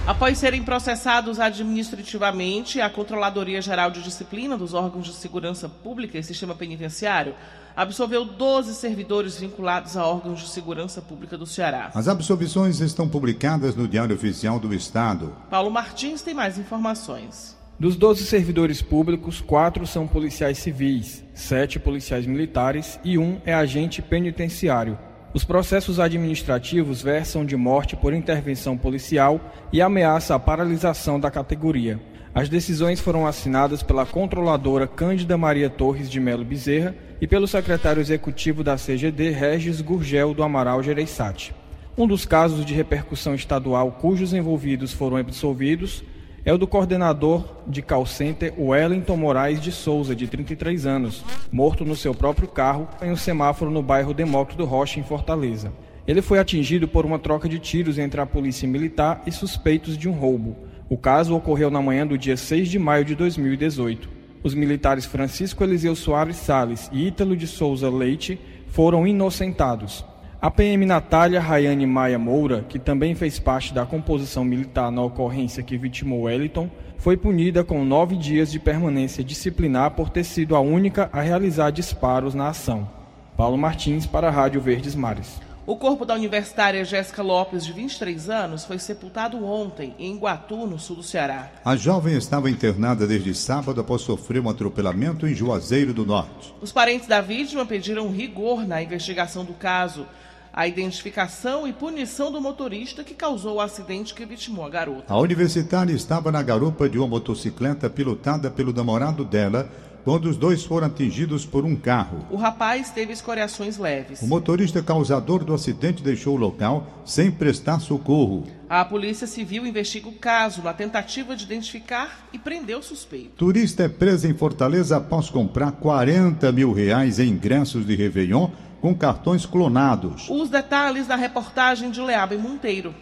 Após 0.06 0.40
serem 0.40 0.64
processados 0.64 1.40
administrativamente, 1.40 2.82
a 2.82 2.90
Controladoria 2.90 3.62
Geral 3.62 3.92
de 3.92 4.02
Disciplina 4.02 4.58
dos 4.58 4.74
órgãos 4.74 5.06
de 5.06 5.14
segurança 5.14 5.70
pública 5.70 6.18
e 6.18 6.24
sistema 6.24 6.56
penitenciário 6.56 7.36
absolveu 7.76 8.26
12 8.26 8.74
servidores 8.74 9.38
vinculados 9.38 9.96
a 9.96 10.06
órgãos 10.06 10.42
de 10.42 10.50
segurança 10.50 11.04
pública 11.04 11.38
do 11.38 11.46
Ceará. 11.46 11.92
As 11.94 12.08
absolvições 12.08 12.80
estão 12.82 13.08
publicadas 13.08 13.76
no 13.76 13.88
Diário 13.88 14.16
Oficial 14.16 14.60
do 14.60 14.74
Estado. 14.74 15.36
Paulo 15.52 15.70
Martins 15.70 16.24
tem 16.24 16.34
mais 16.34 16.58
informações. 16.58 17.56
Dos 17.80 17.96
12 17.96 18.26
servidores 18.26 18.82
públicos, 18.82 19.40
quatro 19.40 19.86
são 19.86 20.08
policiais 20.08 20.58
civis, 20.58 21.24
sete 21.36 21.80
policiais 21.80 22.26
militares 22.26 23.00
e 23.04 23.20
um 23.20 23.40
é 23.46 23.54
agente 23.54 24.02
penitenciário. 24.02 24.98
Os 25.34 25.46
processos 25.46 25.98
administrativos 25.98 27.02
versam 27.02 27.46
de 27.46 27.56
morte 27.56 27.96
por 27.96 28.14
intervenção 28.14 28.78
policial 28.78 29.40
e 29.72 29.82
ameaça 29.82 30.36
a 30.36 30.40
paralisação 30.40 31.18
da 31.18 31.32
categoria. 31.32 32.02
As 32.36 32.50
decisões 32.50 33.00
foram 33.00 33.26
assinadas 33.26 33.82
pela 33.82 34.06
controladora 34.06 34.86
Cândida 34.86 35.38
Maria 35.38 35.70
Torres 35.70 36.10
de 36.10 36.20
Melo 36.20 36.44
Bezerra 36.44 36.94
e 37.22 37.28
pelo 37.28 37.48
secretário 37.48 38.02
executivo 38.02 38.62
da 38.62 38.76
CGD, 38.76 39.30
Regis 39.30 39.80
Gurgel 39.80 40.34
do 40.34 40.44
Amaral 40.44 40.84
Gereissati. 40.84 41.54
Um 41.98 42.08
dos 42.08 42.26
casos 42.26 42.66
de 42.66 42.74
repercussão 42.74 43.34
estadual 43.34 43.92
cujos 44.02 44.34
envolvidos 44.34 44.92
foram 44.92 45.16
absolvidos 45.16 46.04
é 46.44 46.52
o 46.52 46.58
do 46.58 46.68
coordenador 46.68 47.44
de 47.68 47.82
call 47.82 48.06
center 48.06 48.54
Wellington 48.58 49.16
Moraes 49.16 49.62
de 49.62 49.72
Souza, 49.72 50.16
de 50.16 50.28
33 50.28 50.86
anos, 50.86 51.24
morto 51.52 51.86
no 51.86 51.96
seu 51.96 52.16
próprio 52.16 52.48
carro 52.48 52.88
em 53.02 53.12
um 53.12 53.16
semáforo 53.16 53.70
no 53.70 53.84
bairro 53.84 54.14
Demócrito 54.14 54.66
Rocha, 54.66 55.00
em 55.00 55.04
Fortaleza. 55.04 55.72
Ele 56.08 56.22
foi 56.22 56.40
atingido 56.40 56.88
por 56.88 57.06
uma 57.06 57.20
troca 57.20 57.48
de 57.48 57.60
tiros 57.60 58.00
entre 58.00 58.20
a 58.20 58.26
polícia 58.26 58.68
militar 58.68 59.22
e 59.26 59.32
suspeitos 59.32 59.98
de 59.98 60.10
um 60.10 60.14
roubo. 60.14 60.56
O 60.90 60.98
caso 60.98 61.36
ocorreu 61.36 61.70
na 61.70 61.82
manhã 61.82 62.06
do 62.06 62.18
dia 62.18 62.36
6 62.36 62.70
de 62.70 62.80
maio 62.80 63.06
de 63.06 63.16
2018. 63.16 64.10
Os 64.44 64.56
militares 64.56 65.06
Francisco 65.06 65.64
Eliseu 65.64 65.96
Soares 65.96 66.38
Sales 66.38 66.90
e 66.92 67.08
Ítalo 67.08 67.38
de 67.38 67.46
Souza 67.46 67.90
Leite 67.90 68.40
foram 68.68 69.06
inocentados. 69.06 70.04
A 70.42 70.50
PM 70.50 70.88
Natália 70.88 71.40
Rayane 71.40 71.86
Maia 71.86 72.18
Moura, 72.18 72.66
que 72.68 72.80
também 72.80 73.14
fez 73.14 73.38
parte 73.38 73.76
da 73.76 73.86
composição 73.86 74.44
militar 74.44 74.92
na 74.92 75.04
ocorrência 75.04 75.62
que 75.62 75.78
vitimou 75.78 76.24
Wellington, 76.24 76.68
foi 76.98 77.16
punida 77.16 77.64
com 77.64 77.86
nove 77.86 78.16
dias 78.18 78.52
de 78.52 78.58
permanência 78.58 79.24
disciplinar 79.24 79.92
por 79.92 80.10
ter 80.10 80.24
sido 80.24 80.56
a 80.56 80.60
única 80.60 81.12
a 81.14 81.22
realizar 81.22 81.70
disparos 81.70 82.34
na 82.34 82.48
ação. 82.48 82.90
Paulo 83.38 83.56
Martins 83.56 84.08
para 84.08 84.30
a 84.30 84.32
Rádio 84.32 84.60
Verdes 84.60 84.96
Mares. 84.96 85.40
O 85.64 85.76
corpo 85.76 86.06
da 86.06 86.16
universitária 86.16 86.84
Jéssica 86.84 87.22
Lopes, 87.22 87.64
de 87.64 87.72
23 87.72 88.28
anos, 88.28 88.66
foi 88.66 88.80
sepultado 88.80 89.46
ontem 89.46 89.94
em 90.00 90.16
Iguatu, 90.16 90.66
no 90.66 90.80
sul 90.80 90.96
do 90.96 91.04
Ceará. 91.04 91.52
A 91.64 91.76
jovem 91.76 92.18
estava 92.18 92.50
internada 92.50 93.06
desde 93.06 93.36
sábado 93.36 93.80
após 93.80 94.02
sofrer 94.02 94.42
um 94.42 94.50
atropelamento 94.50 95.28
em 95.28 95.36
Juazeiro 95.36 95.94
do 95.94 96.04
Norte. 96.04 96.52
Os 96.60 96.72
parentes 96.72 97.08
da 97.08 97.22
vítima 97.22 97.64
pediram 97.64 98.10
rigor 98.10 98.66
na 98.66 98.82
investigação 98.82 99.46
do 99.46 99.54
caso 99.54 100.08
a 100.54 100.68
identificação 100.68 101.68
e 101.68 101.74
punição 101.74 102.32
do 102.32 102.42
motorista 102.42 103.04
que 103.04 103.14
causou 103.14 103.56
o 103.56 103.62
acidente 103.62 104.14
que 104.14 104.26
vitimou 104.26 104.66
a 104.66 104.70
garota. 104.70 105.14
A 105.14 105.18
universitária 105.18 105.94
estava 105.94 106.32
na 106.32 106.44
garupa 106.44 106.90
de 106.90 106.98
uma 106.98 107.08
motocicleta 107.08 107.90
pilotada 107.90 108.52
pelo 108.52 108.74
namorado 108.74 109.24
dela 109.24 109.70
quando 110.04 110.26
os 110.26 110.38
dois 110.38 110.64
foram 110.64 110.88
atingidos 110.88 111.46
por 111.46 111.64
um 111.64 111.76
carro. 111.76 112.26
O 112.32 112.36
rapaz 112.36 112.90
teve 112.90 113.14
escoriações 113.14 113.78
leves. 113.78 114.22
O 114.22 114.28
motorista 114.28 114.82
causador 114.82 115.44
do 115.44 115.54
acidente 115.54 116.02
deixou 116.02 116.36
o 116.36 116.40
local 116.40 116.88
sem 117.06 117.30
prestar 117.30 117.80
socorro. 117.80 118.44
A 118.68 118.84
Polícia 118.84 119.28
Civil 119.28 119.66
investiga 119.66 120.10
o 120.10 120.14
caso 120.14 120.62
na 120.64 120.74
tentativa 120.74 121.36
de 121.36 121.44
identificar 121.44 122.28
e 122.34 122.40
prender 122.40 122.78
o 122.78 122.84
suspeito. 122.84 123.36
Turista 123.38 123.84
é 123.84 123.90
presa 123.90 124.28
em 124.28 124.34
Fortaleza 124.34 124.98
após 124.98 125.30
comprar 125.30 125.74
40 125.74 126.52
mil 126.52 126.72
reais 126.74 127.20
em 127.20 127.30
ingressos 127.30 127.86
de 127.86 127.96
Réveillon 127.96 128.50
com 128.82 128.96
cartões 128.96 129.46
clonados. 129.46 130.28
Os 130.30 130.50
detalhes 130.50 131.08
da 131.08 131.16
reportagem 131.16 131.92
de 131.92 132.02
Leaba 132.02 132.36
Monteiro. 132.36 132.94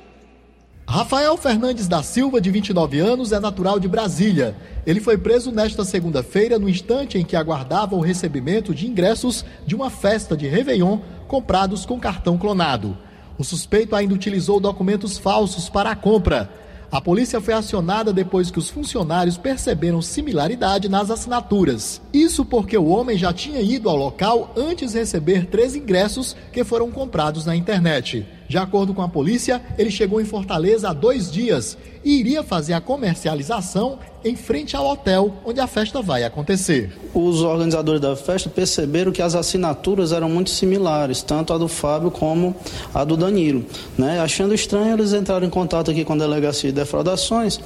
Rafael 0.85 1.37
Fernandes 1.37 1.87
da 1.87 2.01
Silva, 2.01 2.41
de 2.41 2.49
29 2.49 2.99
anos, 2.99 3.31
é 3.31 3.39
natural 3.39 3.79
de 3.79 3.87
Brasília. 3.87 4.55
Ele 4.87 4.99
foi 4.99 5.19
preso 5.19 5.51
nesta 5.51 5.85
segunda-feira, 5.85 6.57
no 6.57 6.67
instante 6.67 7.15
em 7.15 7.23
que 7.23 7.35
aguardava 7.35 7.95
o 7.95 7.99
recebimento 7.99 8.73
de 8.73 8.87
ingressos 8.87 9.45
de 9.67 9.75
uma 9.75 9.91
festa 9.91 10.35
de 10.35 10.47
Réveillon 10.47 10.97
comprados 11.27 11.85
com 11.85 11.99
cartão 11.99 12.39
clonado. 12.39 12.97
O 13.37 13.43
suspeito 13.43 13.95
ainda 13.95 14.15
utilizou 14.15 14.59
documentos 14.59 15.17
falsos 15.17 15.69
para 15.69 15.91
a 15.91 15.95
compra. 15.95 16.49
A 16.91 16.99
polícia 16.99 17.39
foi 17.39 17.53
acionada 17.53 18.11
depois 18.11 18.49
que 18.49 18.57
os 18.57 18.67
funcionários 18.67 19.37
perceberam 19.37 20.01
similaridade 20.01 20.89
nas 20.89 21.11
assinaturas. 21.11 22.01
Isso 22.11 22.43
porque 22.43 22.75
o 22.75 22.87
homem 22.87 23.15
já 23.15 23.31
tinha 23.31 23.61
ido 23.61 23.87
ao 23.87 23.95
local 23.95 24.51
antes 24.57 24.93
de 24.93 24.97
receber 24.97 25.45
três 25.45 25.75
ingressos 25.75 26.35
que 26.51 26.63
foram 26.63 26.89
comprados 26.89 27.45
na 27.45 27.55
internet. 27.55 28.25
De 28.47 28.57
acordo 28.57 28.95
com 28.95 29.03
a 29.03 29.07
polícia, 29.07 29.61
ele 29.77 29.91
chegou 29.91 30.19
em 30.19 30.25
Fortaleza 30.25 30.89
há 30.89 30.93
dois 30.93 31.31
dias 31.31 31.77
e 32.03 32.19
iria 32.19 32.41
fazer 32.41 32.73
a 32.73 32.81
comercialização 32.81 33.99
em 34.23 34.35
frente 34.35 34.75
ao 34.75 34.85
hotel 34.85 35.33
onde 35.45 35.59
a 35.59 35.67
festa 35.67 36.01
vai 36.01 36.23
acontecer. 36.23 36.91
Os 37.13 37.41
organizadores 37.41 38.01
da 38.01 38.15
festa 38.15 38.49
perceberam 38.49 39.11
que 39.11 39.21
as 39.21 39.33
assinaturas 39.33 40.11
eram 40.11 40.29
muito 40.29 40.49
similares, 40.49 41.21
tanto 41.21 41.53
a 41.53 41.57
do 41.57 41.67
Fábio 41.67 42.11
como 42.11 42.55
a 42.93 43.03
do 43.03 43.15
Danilo. 43.15 43.65
Né? 43.97 44.19
Achando 44.19 44.53
estranho, 44.53 44.93
eles 44.93 45.13
entraram 45.13 45.47
em 45.47 45.49
contato 45.49 45.89
aqui 45.89 46.03
com 46.03 46.13
a 46.13 46.17
delegacia 46.17 46.69
de 46.69 46.75
defraudações 46.75 47.59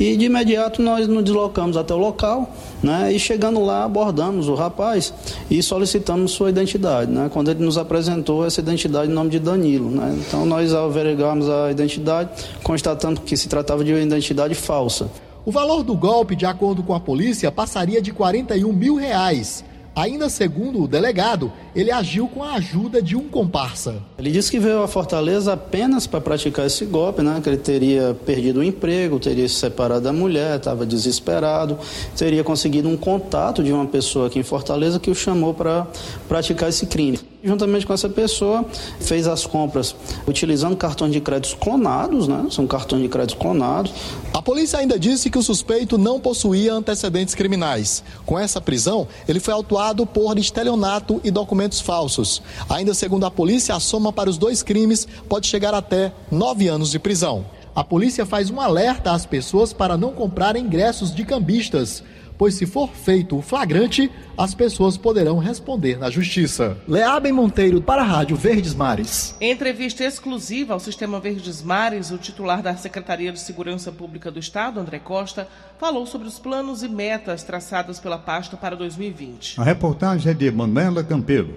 e 0.00 0.16
de 0.16 0.26
imediato 0.26 0.80
nós 0.80 1.06
nos 1.06 1.22
deslocamos 1.22 1.76
até 1.76 1.92
o 1.92 1.98
local 1.98 2.54
né? 2.82 3.12
e 3.12 3.18
chegando 3.18 3.62
lá 3.64 3.84
abordamos 3.84 4.48
o 4.48 4.54
rapaz 4.54 5.12
e 5.50 5.62
solicitamos 5.62 6.32
sua 6.32 6.48
identidade. 6.48 7.10
Né? 7.10 7.28
Quando 7.32 7.50
ele 7.50 7.62
nos 7.62 7.76
apresentou 7.76 8.46
essa 8.46 8.60
identidade 8.60 9.10
em 9.10 9.14
nome 9.14 9.30
de 9.30 9.38
Danilo. 9.38 9.90
Né? 9.90 10.16
Então 10.26 10.46
nós 10.46 10.72
averigamos 10.72 11.48
a 11.50 11.70
identidade, 11.70 12.30
constatando 12.62 13.20
que 13.20 13.36
se 13.36 13.48
tratava 13.48 13.84
de 13.84 13.92
uma 13.92 14.00
identidade 14.00 14.54
falsa. 14.54 15.10
O 15.48 15.50
valor 15.50 15.82
do 15.82 15.94
golpe, 15.94 16.36
de 16.36 16.44
acordo 16.44 16.82
com 16.82 16.94
a 16.94 17.00
polícia, 17.00 17.50
passaria 17.50 18.02
de 18.02 18.12
41 18.12 18.70
mil 18.70 18.96
reais. 18.96 19.64
Ainda 19.96 20.28
segundo 20.28 20.82
o 20.82 20.86
delegado, 20.86 21.50
ele 21.74 21.90
agiu 21.90 22.28
com 22.28 22.42
a 22.44 22.52
ajuda 22.56 23.00
de 23.00 23.16
um 23.16 23.30
comparsa. 23.30 23.96
Ele 24.18 24.30
disse 24.30 24.50
que 24.50 24.58
veio 24.58 24.82
a 24.82 24.86
Fortaleza 24.86 25.54
apenas 25.54 26.06
para 26.06 26.20
praticar 26.20 26.66
esse 26.66 26.84
golpe, 26.84 27.22
né? 27.22 27.40
Que 27.42 27.48
ele 27.48 27.56
teria 27.56 28.14
perdido 28.26 28.60
o 28.60 28.62
emprego, 28.62 29.18
teria 29.18 29.48
se 29.48 29.54
separado 29.54 30.02
da 30.02 30.12
mulher, 30.12 30.58
estava 30.58 30.84
desesperado, 30.84 31.78
teria 32.14 32.44
conseguido 32.44 32.86
um 32.86 32.96
contato 32.98 33.64
de 33.64 33.72
uma 33.72 33.86
pessoa 33.86 34.26
aqui 34.26 34.38
em 34.38 34.42
Fortaleza 34.42 35.00
que 35.00 35.10
o 35.10 35.14
chamou 35.14 35.54
para 35.54 35.86
praticar 36.28 36.68
esse 36.68 36.84
crime. 36.84 37.18
Juntamente 37.42 37.86
com 37.86 37.92
essa 37.92 38.08
pessoa, 38.08 38.66
fez 38.98 39.28
as 39.28 39.46
compras 39.46 39.94
utilizando 40.26 40.76
cartões 40.76 41.12
de 41.12 41.20
créditos 41.20 41.54
clonados, 41.54 42.26
né? 42.26 42.48
São 42.50 42.66
cartões 42.66 43.00
de 43.00 43.08
créditos 43.08 43.40
clonados. 43.40 43.92
A 44.34 44.42
polícia 44.42 44.80
ainda 44.80 44.98
disse 44.98 45.30
que 45.30 45.38
o 45.38 45.42
suspeito 45.42 45.96
não 45.96 46.18
possuía 46.18 46.74
antecedentes 46.74 47.36
criminais. 47.36 48.02
Com 48.26 48.36
essa 48.36 48.60
prisão, 48.60 49.06
ele 49.28 49.38
foi 49.38 49.54
autuado 49.54 50.04
por 50.04 50.36
estelionato 50.36 51.20
e 51.22 51.30
documentos 51.30 51.80
falsos. 51.80 52.42
Ainda 52.68 52.92
segundo 52.92 53.24
a 53.24 53.30
polícia, 53.30 53.72
a 53.76 53.78
soma 53.78 54.12
para 54.12 54.28
os 54.28 54.36
dois 54.36 54.60
crimes 54.60 55.06
pode 55.28 55.46
chegar 55.46 55.74
até 55.74 56.12
nove 56.32 56.66
anos 56.66 56.90
de 56.90 56.98
prisão. 56.98 57.46
A 57.72 57.84
polícia 57.84 58.26
faz 58.26 58.50
um 58.50 58.60
alerta 58.60 59.12
às 59.12 59.24
pessoas 59.24 59.72
para 59.72 59.96
não 59.96 60.10
comprarem 60.10 60.64
ingressos 60.64 61.14
de 61.14 61.24
cambistas 61.24 62.02
pois 62.38 62.54
se 62.54 62.64
for 62.64 62.88
feito 62.88 63.36
o 63.36 63.42
flagrante, 63.42 64.10
as 64.36 64.54
pessoas 64.54 64.96
poderão 64.96 65.38
responder 65.38 65.98
na 65.98 66.08
justiça. 66.08 66.78
Leabem 66.86 67.32
Monteiro 67.32 67.82
para 67.82 68.02
a 68.02 68.04
Rádio 68.04 68.36
Verdes 68.36 68.72
Mares. 68.72 69.36
Em 69.40 69.50
entrevista 69.50 70.04
exclusiva 70.04 70.72
ao 70.72 70.80
Sistema 70.80 71.18
Verdes 71.18 71.60
Mares, 71.60 72.12
o 72.12 72.16
titular 72.16 72.62
da 72.62 72.76
Secretaria 72.76 73.32
de 73.32 73.40
Segurança 73.40 73.90
Pública 73.90 74.30
do 74.30 74.38
Estado, 74.38 74.78
André 74.78 75.00
Costa, 75.00 75.48
falou 75.76 76.06
sobre 76.06 76.28
os 76.28 76.38
planos 76.38 76.84
e 76.84 76.88
metas 76.88 77.42
traçados 77.42 77.98
pela 77.98 78.18
pasta 78.18 78.56
para 78.56 78.76
2020. 78.76 79.60
A 79.60 79.64
reportagem 79.64 80.30
é 80.30 80.34
de 80.34 80.50
Manuela 80.50 81.02
Campelo. 81.02 81.54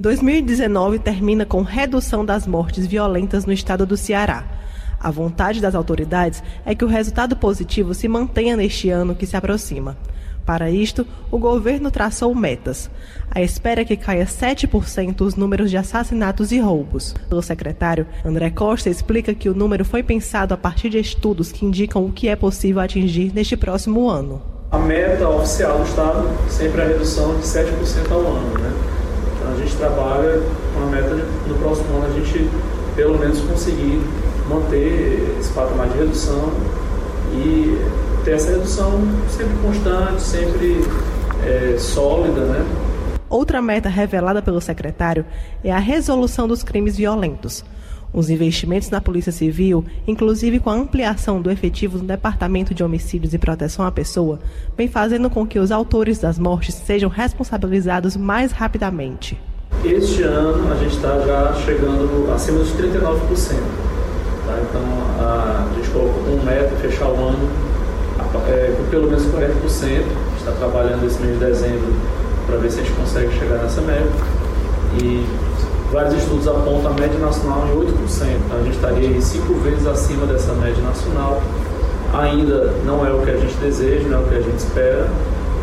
2019 0.00 0.98
termina 0.98 1.44
com 1.44 1.62
redução 1.62 2.24
das 2.24 2.46
mortes 2.46 2.86
violentas 2.86 3.44
no 3.44 3.52
estado 3.52 3.84
do 3.84 3.96
Ceará. 3.96 4.46
A 5.00 5.10
vontade 5.10 5.62
das 5.62 5.74
autoridades 5.74 6.42
é 6.64 6.74
que 6.74 6.84
o 6.84 6.88
resultado 6.88 7.34
positivo 7.34 7.94
se 7.94 8.06
mantenha 8.06 8.54
neste 8.54 8.90
ano 8.90 9.14
que 9.14 9.24
se 9.24 9.34
aproxima. 9.34 9.96
Para 10.44 10.70
isto, 10.70 11.06
o 11.30 11.38
governo 11.38 11.90
traçou 11.90 12.34
metas. 12.34 12.90
A 13.30 13.40
espera 13.40 13.80
é 13.80 13.84
que 13.84 13.96
caia 13.96 14.26
7% 14.26 15.22
os 15.22 15.36
números 15.36 15.70
de 15.70 15.76
assassinatos 15.76 16.52
e 16.52 16.58
roubos. 16.58 17.14
O 17.30 17.40
secretário, 17.40 18.06
André 18.24 18.50
Costa, 18.50 18.90
explica 18.90 19.32
que 19.32 19.48
o 19.48 19.54
número 19.54 19.84
foi 19.84 20.02
pensado 20.02 20.52
a 20.52 20.56
partir 20.56 20.90
de 20.90 20.98
estudos 20.98 21.50
que 21.50 21.64
indicam 21.64 22.04
o 22.04 22.12
que 22.12 22.28
é 22.28 22.36
possível 22.36 22.82
atingir 22.82 23.32
neste 23.32 23.56
próximo 23.56 24.08
ano. 24.08 24.42
A 24.70 24.78
meta 24.78 25.28
oficial 25.28 25.78
do 25.78 25.84
Estado 25.84 26.28
sempre 26.48 26.80
é 26.80 26.84
a 26.84 26.88
redução 26.88 27.36
de 27.38 27.46
7% 27.46 28.10
ao 28.10 28.20
ano. 28.20 28.58
Né? 28.58 28.72
Então 29.36 29.52
a 29.52 29.56
gente 29.56 29.76
trabalha 29.76 30.42
com 30.74 30.82
a 30.82 30.86
meta 30.86 31.14
de, 31.14 31.48
no 31.48 31.54
próximo 31.58 31.96
ano 31.96 32.06
a 32.06 32.20
gente 32.20 32.50
pelo 32.94 33.18
menos 33.18 33.40
conseguir 33.40 34.00
manter 34.50 35.36
esse 35.38 35.52
patamar 35.52 35.88
de 35.88 35.98
redução 35.98 36.52
e 37.32 37.78
ter 38.24 38.32
essa 38.32 38.50
redução 38.50 39.00
sempre 39.28 39.54
constante, 39.62 40.22
sempre 40.22 40.84
é, 41.44 41.76
sólida, 41.78 42.40
né? 42.40 42.66
Outra 43.28 43.62
meta 43.62 43.88
revelada 43.88 44.42
pelo 44.42 44.60
secretário 44.60 45.24
é 45.62 45.70
a 45.70 45.78
resolução 45.78 46.48
dos 46.48 46.64
crimes 46.64 46.96
violentos. 46.96 47.64
Os 48.12 48.28
investimentos 48.28 48.90
na 48.90 49.00
Polícia 49.00 49.30
Civil, 49.30 49.84
inclusive 50.04 50.58
com 50.58 50.68
a 50.68 50.74
ampliação 50.74 51.40
do 51.40 51.48
efetivo 51.48 51.96
no 51.98 52.04
Departamento 52.04 52.74
de 52.74 52.82
Homicídios 52.82 53.32
e 53.32 53.38
Proteção 53.38 53.86
à 53.86 53.92
Pessoa, 53.92 54.40
vem 54.76 54.88
fazendo 54.88 55.30
com 55.30 55.46
que 55.46 55.60
os 55.60 55.70
autores 55.70 56.18
das 56.18 56.36
mortes 56.36 56.74
sejam 56.74 57.08
responsabilizados 57.08 58.16
mais 58.16 58.50
rapidamente. 58.50 59.38
Este 59.84 60.24
ano 60.24 60.72
a 60.72 60.74
gente 60.74 60.96
está 60.96 61.20
já 61.20 61.54
chegando 61.64 62.32
acima 62.34 62.58
dos 62.58 62.72
39%. 62.72 63.89
Tá? 64.46 64.58
Então 64.62 64.82
a, 65.20 65.66
a 65.70 65.74
gente 65.74 65.90
colocou 65.90 66.22
como 66.24 66.42
meta 66.44 66.74
fechar 66.76 67.06
o 67.06 67.14
ano 67.14 67.48
é, 68.48 68.74
com 68.76 68.84
pelo 68.90 69.08
menos 69.08 69.24
40%. 69.24 69.32
A 69.34 69.96
gente 69.98 70.38
está 70.38 70.52
trabalhando 70.52 71.06
esse 71.06 71.20
mês 71.20 71.38
de 71.38 71.44
dezembro 71.44 71.92
para 72.46 72.56
ver 72.56 72.70
se 72.70 72.80
a 72.80 72.82
gente 72.82 72.94
consegue 72.94 73.38
chegar 73.38 73.56
nessa 73.58 73.80
meta. 73.80 74.10
E 75.00 75.26
vários 75.92 76.14
estudos 76.14 76.46
apontam 76.48 76.92
a 76.92 76.94
média 76.94 77.18
nacional 77.18 77.66
em 77.68 77.86
8%. 77.86 77.90
Então 78.46 78.58
a 78.58 78.62
gente 78.62 78.74
estaria 78.74 79.20
cinco 79.20 79.54
vezes 79.54 79.86
acima 79.86 80.26
dessa 80.26 80.52
média 80.54 80.82
nacional. 80.82 81.40
Ainda 82.12 82.74
não 82.84 83.06
é 83.06 83.12
o 83.12 83.22
que 83.22 83.30
a 83.30 83.36
gente 83.36 83.54
deseja, 83.56 84.08
não 84.08 84.18
é 84.18 84.20
o 84.22 84.24
que 84.26 84.34
a 84.34 84.40
gente 84.40 84.58
espera, 84.58 85.08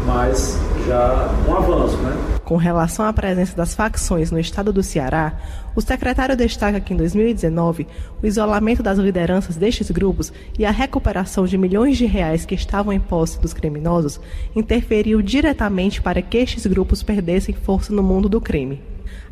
mas 0.05 0.57
já 0.87 1.29
um 1.47 1.53
avanço, 1.53 1.97
né? 1.97 2.36
Com 2.47 2.55
relação 2.55 3.05
à 3.05 3.11
presença 3.11 3.57
das 3.57 3.75
facções 3.75 4.31
no 4.31 4.39
estado 4.39 4.71
do 4.71 4.81
Ceará, 4.81 5.33
o 5.75 5.81
secretário 5.81 6.33
destaca 6.33 6.79
que 6.79 6.93
em 6.93 6.95
2019 6.95 7.85
o 8.23 8.25
isolamento 8.25 8.81
das 8.81 8.97
lideranças 8.97 9.57
destes 9.57 9.91
grupos 9.91 10.31
e 10.57 10.63
a 10.63 10.71
recuperação 10.71 11.45
de 11.45 11.57
milhões 11.57 11.97
de 11.97 12.05
reais 12.05 12.45
que 12.45 12.55
estavam 12.55 12.93
em 12.93 13.01
posse 13.01 13.37
dos 13.41 13.53
criminosos 13.53 14.17
interferiu 14.55 15.21
diretamente 15.21 16.01
para 16.01 16.21
que 16.21 16.37
estes 16.37 16.65
grupos 16.65 17.03
perdessem 17.03 17.53
força 17.53 17.91
no 17.91 18.01
mundo 18.01 18.29
do 18.29 18.39
crime. 18.39 18.81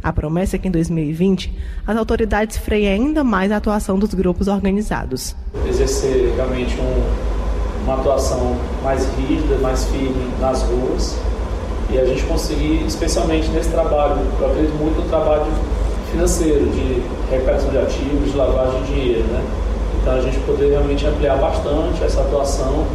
A 0.03 0.12
promessa 0.12 0.57
é 0.57 0.60
que 0.60 0.67
em 0.67 0.72
2020 0.72 1.57
as 1.88 1.95
autoridades 1.95 2.57
freiem 2.57 2.95
ainda 2.95 3.24
mais 3.24 3.50
a 3.50 3.55
atuação 3.55 3.98
dos 3.98 4.13
grupos 4.13 4.50
organizados. 4.50 5.34
Exercer 5.65 6.36
realmente 6.36 6.75
um, 6.81 7.84
uma 7.86 7.93
atuação 7.93 8.60
mais 8.84 9.05
rígida, 9.15 9.57
mais 9.60 9.86
firme 9.86 10.34
nas 10.41 10.63
ruas 10.63 11.17
e 11.92 12.00
a 12.00 12.06
gente 12.06 12.24
conseguir, 12.24 12.84
especialmente 12.86 13.48
nesse 13.50 13.70
trabalho, 13.70 14.18
eu 14.39 14.48
acredito 14.48 14.74
muito 14.75 15.01
no 15.01 15.10
trabalho 15.10 15.46
financeiro, 16.12 16.65
de 16.68 17.04
recuperação 17.30 17.70
de 17.70 17.77
ativos, 17.77 18.32
de 18.32 18.38
lavagem 18.38 18.82
de 18.84 18.94
dinheiro, 18.94 19.24
né? 19.27 19.44
Então 20.01 20.13
a 20.13 20.22
gente 20.22 20.39
poder 20.39 20.70
realmente 20.70 21.06
ampliar 21.06 21.38
bastante 21.38 22.04
essa 22.04 22.22
atuação 22.22 22.86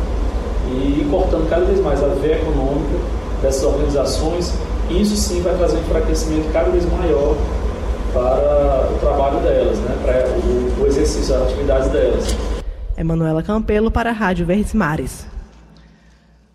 e 0.73 1.01
ir 1.01 1.09
cortando 1.11 1.49
cada 1.49 1.65
vez 1.65 1.81
mais 1.81 2.03
a 2.03 2.09
veia 2.09 2.37
econômica 2.37 2.99
dessas 3.43 3.65
organizações. 3.65 4.55
Isso 4.89 5.17
sim 5.17 5.41
vai 5.43 5.55
trazer 5.57 5.77
um 5.77 5.81
enfraquecimento 5.81 6.53
cada 6.53 6.71
vez 6.71 6.85
maior 6.91 7.37
para 8.13 8.89
o 8.93 8.99
trabalho 8.99 9.39
delas, 9.41 9.79
né? 9.79 9.97
para 10.03 10.83
o, 10.83 10.87
exercício 10.87 11.35
das 11.35 11.43
atividades 11.45 11.89
delas. 11.91 12.37
Emanuela 12.97 13.43
Campelo 13.43 13.91
para 13.91 14.11
a 14.11 14.13
Rádio 14.13 14.47
Verdes 14.47 14.75
Mares. 14.75 15.27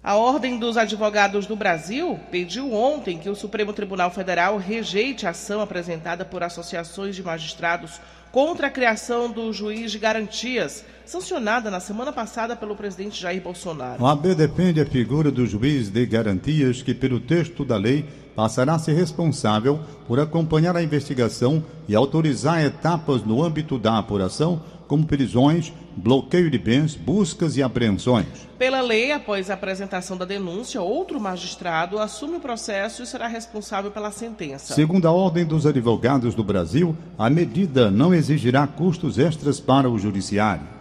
A 0.06 0.14
Ordem 0.14 0.60
dos 0.60 0.78
Advogados 0.78 1.48
do 1.48 1.56
Brasil 1.56 2.20
pediu 2.30 2.72
ontem 2.72 3.18
que 3.18 3.28
o 3.28 3.36
Supremo 3.36 3.74
Tribunal 3.74 4.12
Federal 4.12 4.56
rejeite 4.60 5.26
a 5.26 5.32
ação 5.32 5.62
apresentada 5.62 6.24
por 6.24 6.44
associações 6.44 7.16
de 7.16 7.24
magistrados 7.24 8.00
contra 8.32 8.68
a 8.68 8.70
criação 8.70 9.32
do 9.32 9.52
juiz 9.52 9.92
de 9.92 9.98
garantias, 9.98 10.86
sancionada 11.08 11.72
na 11.72 11.80
semana 11.80 12.14
passada 12.14 12.56
pelo 12.56 12.76
presidente 12.76 13.20
Jair 13.20 13.42
Bolsonaro. 13.42 14.04
O 14.04 14.06
AB 14.06 14.36
defende 14.36 14.80
a 14.80 14.86
figura 14.86 15.32
do 15.32 15.44
juiz 15.48 15.90
de 15.90 16.06
garantias 16.06 16.84
que, 16.84 16.94
pelo 16.94 17.20
texto 17.20 17.66
da 17.66 17.76
lei, 17.76 18.06
passará 18.36 18.76
a 18.76 18.80
ser 18.80 18.94
responsável 18.94 19.80
por 20.08 20.20
acompanhar 20.20 20.78
a 20.78 20.84
investigação 20.84 21.64
e 21.88 21.96
autorizar 21.96 22.64
etapas 22.64 23.24
no 23.24 23.42
âmbito 23.42 23.80
da 23.80 23.98
apuração 23.98 24.62
como 24.88 25.06
prisões, 25.06 25.74
bloqueio 25.96 26.50
de 26.50 26.58
bens, 26.58 26.96
buscas 26.96 27.58
e 27.58 27.64
apreensões. 27.64 28.26
Pela 28.58 28.82
lei, 28.82 29.12
após 29.12 29.50
a 29.50 29.54
apresentação 29.54 30.16
da 30.16 30.26
denúncia, 30.26 30.82
outro 30.82 31.20
magistrado 31.20 32.00
assume 32.00 32.38
o 32.38 32.40
processo 32.40 33.04
e 33.04 33.06
será 33.06 33.28
responsável 33.28 33.92
pela 33.92 34.12
sentença. 34.12 34.74
Segundo 34.74 35.08
a 35.08 35.12
Ordem 35.12 35.46
dos 35.46 35.66
Advogados 35.66 36.34
do 36.34 36.44
Brasil, 36.44 36.96
a 37.18 37.30
medida 37.30 37.92
não 37.92 38.14
exigirá 38.14 38.66
custos 38.66 39.18
extras 39.20 39.60
para 39.60 39.90
o 39.90 40.00
judiciário. 40.00 40.76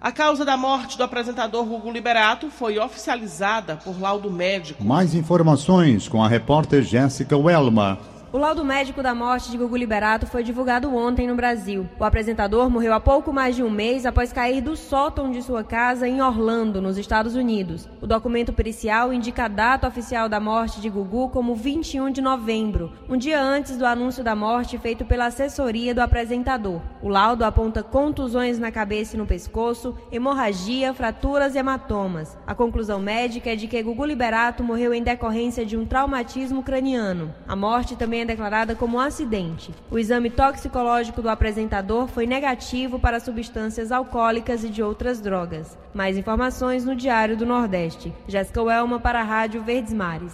A 0.00 0.10
causa 0.10 0.44
da 0.44 0.56
morte 0.56 0.98
do 0.98 1.04
apresentador 1.04 1.62
Hugo 1.62 1.88
Liberato 1.88 2.50
foi 2.50 2.76
oficializada 2.76 3.76
por 3.76 4.00
laudo 4.00 4.28
médico. 4.32 4.82
Mais 4.82 5.14
informações 5.14 6.08
com 6.08 6.24
a 6.24 6.26
repórter 6.26 6.82
Jéssica 6.82 7.36
Welma. 7.36 8.00
O 8.32 8.38
laudo 8.38 8.64
médico 8.64 9.02
da 9.02 9.14
morte 9.14 9.50
de 9.50 9.58
Gugu 9.58 9.76
Liberato 9.76 10.26
foi 10.26 10.42
divulgado 10.42 10.96
ontem 10.96 11.26
no 11.26 11.34
Brasil. 11.34 11.86
O 11.98 12.04
apresentador 12.04 12.70
morreu 12.70 12.94
há 12.94 12.98
pouco 12.98 13.30
mais 13.30 13.54
de 13.54 13.62
um 13.62 13.68
mês 13.68 14.06
após 14.06 14.32
cair 14.32 14.62
do 14.62 14.74
sótão 14.74 15.30
de 15.30 15.42
sua 15.42 15.62
casa 15.62 16.08
em 16.08 16.22
Orlando, 16.22 16.80
nos 16.80 16.96
Estados 16.96 17.34
Unidos. 17.36 17.86
O 18.00 18.06
documento 18.06 18.50
pericial 18.50 19.12
indica 19.12 19.44
a 19.44 19.48
data 19.48 19.86
oficial 19.86 20.30
da 20.30 20.40
morte 20.40 20.80
de 20.80 20.88
Gugu 20.88 21.28
como 21.28 21.54
21 21.54 22.10
de 22.10 22.22
novembro, 22.22 22.94
um 23.06 23.18
dia 23.18 23.38
antes 23.38 23.76
do 23.76 23.84
anúncio 23.84 24.24
da 24.24 24.34
morte 24.34 24.78
feito 24.78 25.04
pela 25.04 25.26
assessoria 25.26 25.94
do 25.94 26.00
apresentador. 26.00 26.80
O 27.02 27.10
laudo 27.10 27.44
aponta 27.44 27.82
contusões 27.82 28.58
na 28.58 28.72
cabeça 28.72 29.14
e 29.14 29.18
no 29.18 29.26
pescoço, 29.26 29.94
hemorragia, 30.10 30.94
fraturas 30.94 31.54
e 31.54 31.58
hematomas. 31.58 32.38
A 32.46 32.54
conclusão 32.54 32.98
médica 32.98 33.50
é 33.50 33.56
de 33.56 33.68
que 33.68 33.82
Gugu 33.82 34.06
Liberato 34.06 34.64
morreu 34.64 34.94
em 34.94 35.02
decorrência 35.02 35.66
de 35.66 35.76
um 35.76 35.84
traumatismo 35.84 36.62
craniano. 36.62 37.34
A 37.46 37.54
morte 37.54 37.94
também 37.94 38.21
é 38.22 38.26
declarada 38.26 38.74
como 38.74 38.96
um 38.96 39.00
acidente. 39.00 39.74
O 39.90 39.98
exame 39.98 40.30
toxicológico 40.30 41.20
do 41.20 41.28
apresentador 41.28 42.08
foi 42.08 42.26
negativo 42.26 42.98
para 42.98 43.20
substâncias 43.20 43.92
alcoólicas 43.92 44.64
e 44.64 44.68
de 44.68 44.82
outras 44.82 45.20
drogas. 45.20 45.76
Mais 45.92 46.16
informações 46.16 46.84
no 46.84 46.96
Diário 46.96 47.36
do 47.36 47.44
Nordeste. 47.44 48.12
Jéssica 48.26 48.62
Welma 48.62 48.98
para 48.98 49.20
a 49.20 49.24
Rádio 49.24 49.62
Verdes 49.62 49.92
Mares. 49.92 50.32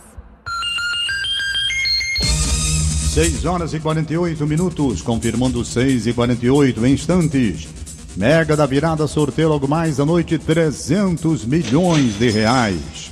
6 3.15 3.45
horas 3.47 3.75
e 3.75 3.81
48 3.81 4.47
minutos, 4.47 5.03
confirmando 5.03 5.65
6 5.65 6.07
e 6.07 6.13
48 6.13 6.87
instantes. 6.87 7.69
Mega 8.17 8.57
da 8.57 8.67
virada 8.67 9.07
sorteio 9.07 9.49
logo 9.49 9.67
mais 9.67 9.99
à 9.99 10.05
noite 10.05 10.39
300 10.39 11.45
milhões 11.45 12.19
de 12.19 12.31
reais. 12.31 13.11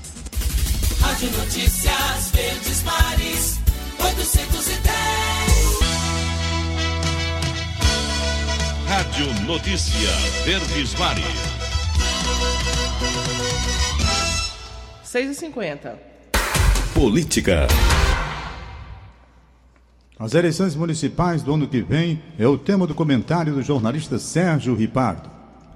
Rádio 1.01 1.31
Notícias 1.33 2.31
Verdes 2.33 2.66
Rádio 8.89 9.27
Notícia 9.45 10.09
Verdes 10.45 10.95
Mares. 10.95 11.25
6 15.03 15.31
e 15.31 15.35
50 15.35 15.99
Política. 16.95 17.67
As 20.17 20.35
eleições 20.35 20.77
municipais 20.77 21.43
do 21.43 21.55
ano 21.55 21.67
que 21.67 21.83
vem 21.83 22.23
é 22.39 22.47
o 22.47 22.57
tema 22.57 22.87
do 22.87 22.95
comentário 22.95 23.55
do 23.55 23.63
jornalista 23.63 24.21
Sérgio 24.21 24.77
Ripardo. 24.77 25.29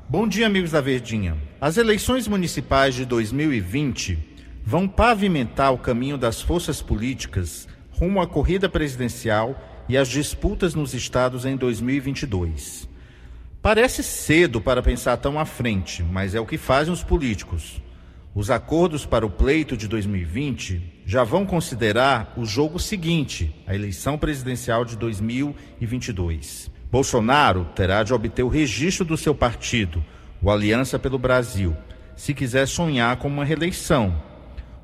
Bom 0.09 0.29
dia, 0.29 0.47
amigos 0.47 0.71
da 0.71 0.81
Verdinha. 0.81 1.37
As 1.61 1.77
eleições 1.77 2.29
municipais 2.29 2.95
de 2.95 3.05
2020 3.05 4.19
vão 4.65 4.87
pavimentar 4.87 5.75
o 5.75 5.79
caminho 5.79 6.17
das 6.17 6.41
forças 6.41 6.81
políticas 6.81 7.67
rumo 7.91 8.21
à 8.21 8.27
corrida 8.29 8.69
presidencial 8.69 9.61
e 9.89 9.99
às 9.99 10.07
disputas 10.07 10.77
nos 10.77 10.95
estados 10.95 11.45
em 11.45 11.57
2022. 11.57 12.90
Parece 13.63 14.03
cedo 14.03 14.59
para 14.59 14.83
pensar 14.83 15.19
tão 15.19 15.39
à 15.39 15.45
frente, 15.45 16.03
mas 16.03 16.35
é 16.35 16.41
o 16.41 16.47
que 16.47 16.57
fazem 16.57 16.91
os 16.91 17.03
políticos. 17.03 17.83
Os 18.35 18.51
acordos 18.51 19.05
para 19.05 19.27
o 19.27 19.29
pleito 19.29 19.77
de 19.77 19.87
2020 19.87 21.03
já 21.05 21.25
vão 21.25 21.45
considerar 21.45 22.33
o 22.39 22.47
jogo 22.47 22.79
seguinte, 22.79 23.55
a 23.67 23.75
eleição 23.75 24.17
presidencial 24.17 24.83
de 24.83 24.97
2022. 24.97 26.71
Bolsonaro 26.91 27.67
terá 27.75 28.03
de 28.03 28.15
obter 28.15 28.43
o 28.43 28.49
registro 28.49 29.05
do 29.05 29.17
seu 29.17 29.35
partido, 29.35 30.03
o 30.41 30.51
Aliança 30.51 30.99
pelo 30.99 31.19
Brasil, 31.19 31.77
se 32.17 32.33
quiser 32.33 32.67
sonhar 32.67 33.17
com 33.17 33.29
uma 33.29 33.45
reeleição. 33.45 34.23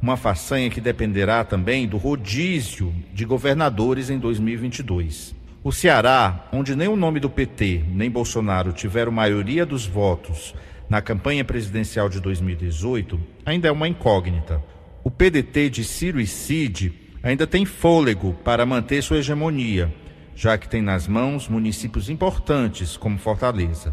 Uma 0.02 0.18
façanha 0.18 0.68
que 0.68 0.82
dependerá 0.82 1.44
também 1.44 1.88
do 1.88 1.96
rodízio 1.96 2.94
de 3.14 3.24
governadores 3.24 4.10
em 4.10 4.18
2022. 4.18 5.34
O 5.66 5.72
Ceará, 5.72 6.46
onde 6.52 6.76
nem 6.76 6.86
o 6.86 6.94
nome 6.94 7.18
do 7.18 7.28
PT 7.28 7.82
nem 7.88 8.08
Bolsonaro 8.08 8.72
tiveram 8.72 9.10
maioria 9.10 9.66
dos 9.66 9.84
votos 9.84 10.54
na 10.88 11.02
campanha 11.02 11.44
presidencial 11.44 12.08
de 12.08 12.20
2018, 12.20 13.20
ainda 13.44 13.66
é 13.66 13.72
uma 13.72 13.88
incógnita. 13.88 14.62
O 15.02 15.10
PDT 15.10 15.68
de 15.68 15.82
Ciro 15.82 16.20
e 16.20 16.26
Cid 16.28 16.94
ainda 17.20 17.48
tem 17.48 17.64
fôlego 17.64 18.32
para 18.44 18.64
manter 18.64 19.02
sua 19.02 19.18
hegemonia, 19.18 19.92
já 20.36 20.56
que 20.56 20.68
tem 20.68 20.80
nas 20.80 21.08
mãos 21.08 21.48
municípios 21.48 22.08
importantes 22.08 22.96
como 22.96 23.18
Fortaleza. 23.18 23.92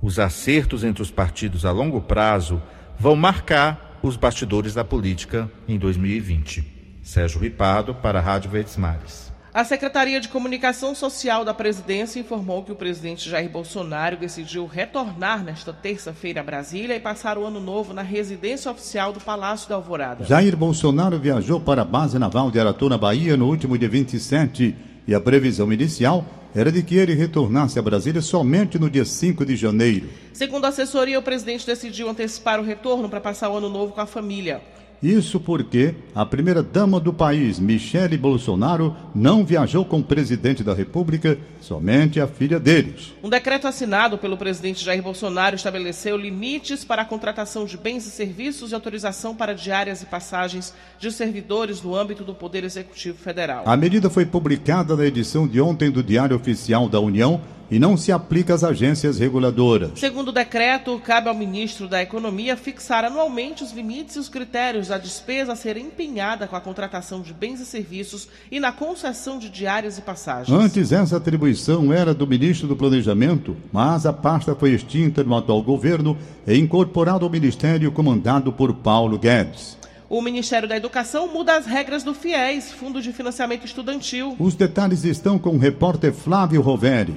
Os 0.00 0.18
acertos 0.18 0.82
entre 0.82 1.02
os 1.02 1.10
partidos 1.10 1.66
a 1.66 1.72
longo 1.72 2.00
prazo 2.00 2.62
vão 2.98 3.14
marcar 3.14 3.98
os 4.02 4.16
bastidores 4.16 4.72
da 4.72 4.82
política 4.82 5.50
em 5.68 5.76
2020. 5.76 6.64
Sérgio 7.02 7.38
Ripado, 7.38 7.94
para 7.96 8.18
a 8.18 8.22
Rádio 8.22 8.50
Verdes 8.50 8.78
Mares. 8.78 9.25
A 9.56 9.64
Secretaria 9.64 10.20
de 10.20 10.28
Comunicação 10.28 10.94
Social 10.94 11.42
da 11.42 11.54
Presidência 11.54 12.20
informou 12.20 12.62
que 12.62 12.72
o 12.72 12.76
presidente 12.76 13.26
Jair 13.26 13.48
Bolsonaro 13.48 14.18
decidiu 14.18 14.66
retornar 14.66 15.42
nesta 15.42 15.72
terça-feira 15.72 16.42
a 16.42 16.44
Brasília 16.44 16.94
e 16.94 17.00
passar 17.00 17.38
o 17.38 17.46
ano 17.46 17.58
novo 17.58 17.94
na 17.94 18.02
residência 18.02 18.70
oficial 18.70 19.14
do 19.14 19.20
Palácio 19.20 19.66
da 19.66 19.76
Alvorada. 19.76 20.26
Jair 20.26 20.54
Bolsonaro 20.54 21.18
viajou 21.18 21.58
para 21.58 21.80
a 21.80 21.84
base 21.86 22.18
naval 22.18 22.50
de 22.50 22.60
Aratu, 22.60 22.90
na 22.90 22.98
Bahia, 22.98 23.34
no 23.34 23.48
último 23.48 23.78
dia 23.78 23.88
27 23.88 24.76
e 25.08 25.14
a 25.14 25.20
previsão 25.22 25.72
inicial 25.72 26.22
era 26.54 26.70
de 26.70 26.82
que 26.82 26.96
ele 26.96 27.14
retornasse 27.14 27.78
a 27.78 27.82
Brasília 27.82 28.20
somente 28.20 28.78
no 28.78 28.90
dia 28.90 29.06
5 29.06 29.42
de 29.46 29.56
janeiro. 29.56 30.10
Segundo 30.34 30.66
a 30.66 30.68
assessoria, 30.68 31.18
o 31.18 31.22
presidente 31.22 31.64
decidiu 31.64 32.10
antecipar 32.10 32.60
o 32.60 32.62
retorno 32.62 33.08
para 33.08 33.22
passar 33.22 33.48
o 33.48 33.56
ano 33.56 33.70
novo 33.70 33.94
com 33.94 34.02
a 34.02 34.06
família. 34.06 34.60
Isso 35.02 35.38
porque 35.38 35.94
a 36.14 36.24
primeira-dama 36.24 36.98
do 36.98 37.12
país, 37.12 37.58
Michele 37.58 38.16
Bolsonaro, 38.16 38.96
não 39.14 39.44
viajou 39.44 39.84
com 39.84 39.98
o 39.98 40.04
presidente 40.04 40.64
da 40.64 40.74
República, 40.74 41.38
somente 41.60 42.20
a 42.20 42.26
filha 42.26 42.58
deles. 42.58 43.12
Um 43.22 43.28
decreto 43.28 43.66
assinado 43.66 44.16
pelo 44.16 44.36
presidente 44.36 44.84
Jair 44.84 45.02
Bolsonaro 45.02 45.56
estabeleceu 45.56 46.16
limites 46.16 46.84
para 46.84 47.02
a 47.02 47.04
contratação 47.04 47.64
de 47.66 47.76
bens 47.76 48.06
e 48.06 48.10
serviços 48.10 48.72
e 48.72 48.74
autorização 48.74 49.34
para 49.34 49.54
diárias 49.54 50.02
e 50.02 50.06
passagens 50.06 50.72
de 50.98 51.12
servidores 51.12 51.82
no 51.82 51.94
âmbito 51.94 52.24
do 52.24 52.34
Poder 52.34 52.64
Executivo 52.64 53.18
Federal. 53.18 53.64
A 53.66 53.76
medida 53.76 54.08
foi 54.08 54.24
publicada 54.24 54.96
na 54.96 55.04
edição 55.04 55.46
de 55.46 55.60
ontem 55.60 55.90
do 55.90 56.02
Diário 56.02 56.36
Oficial 56.36 56.88
da 56.88 57.00
União 57.00 57.40
e 57.70 57.78
não 57.78 57.96
se 57.96 58.12
aplica 58.12 58.54
às 58.54 58.62
agências 58.62 59.18
reguladoras. 59.18 59.90
Segundo 59.96 60.28
o 60.28 60.32
decreto, 60.32 61.00
cabe 61.04 61.28
ao 61.28 61.34
ministro 61.34 61.88
da 61.88 62.02
Economia 62.02 62.56
fixar 62.56 63.04
anualmente 63.04 63.62
os 63.62 63.72
limites 63.72 64.16
e 64.16 64.18
os 64.18 64.28
critérios 64.28 64.88
da 64.88 64.98
despesa 64.98 65.52
a 65.52 65.56
ser 65.56 65.76
empenhada 65.76 66.46
com 66.46 66.56
a 66.56 66.60
contratação 66.60 67.20
de 67.20 67.32
bens 67.32 67.60
e 67.60 67.66
serviços 67.66 68.28
e 68.50 68.60
na 68.60 68.72
concessão 68.72 69.38
de 69.38 69.48
diárias 69.48 69.98
e 69.98 70.02
passagens. 70.02 70.56
Antes, 70.56 70.92
essa 70.92 71.16
atribuição 71.16 71.92
era 71.92 72.14
do 72.14 72.26
ministro 72.26 72.68
do 72.68 72.76
Planejamento, 72.76 73.56
mas 73.72 74.06
a 74.06 74.12
pasta 74.12 74.54
foi 74.54 74.70
extinta 74.70 75.24
no 75.24 75.36
atual 75.36 75.62
governo 75.62 76.16
e 76.46 76.56
incorporada 76.56 77.24
ao 77.24 77.30
ministério 77.30 77.90
comandado 77.92 78.52
por 78.52 78.74
Paulo 78.74 79.18
Guedes. 79.18 79.76
O 80.08 80.22
Ministério 80.22 80.68
da 80.68 80.76
Educação 80.76 81.26
muda 81.32 81.56
as 81.56 81.66
regras 81.66 82.04
do 82.04 82.14
FIES, 82.14 82.70
Fundo 82.70 83.02
de 83.02 83.12
Financiamento 83.12 83.66
Estudantil. 83.66 84.36
Os 84.38 84.54
detalhes 84.54 85.04
estão 85.04 85.36
com 85.36 85.56
o 85.56 85.58
repórter 85.58 86.12
Flávio 86.12 86.62
Roveri. 86.62 87.16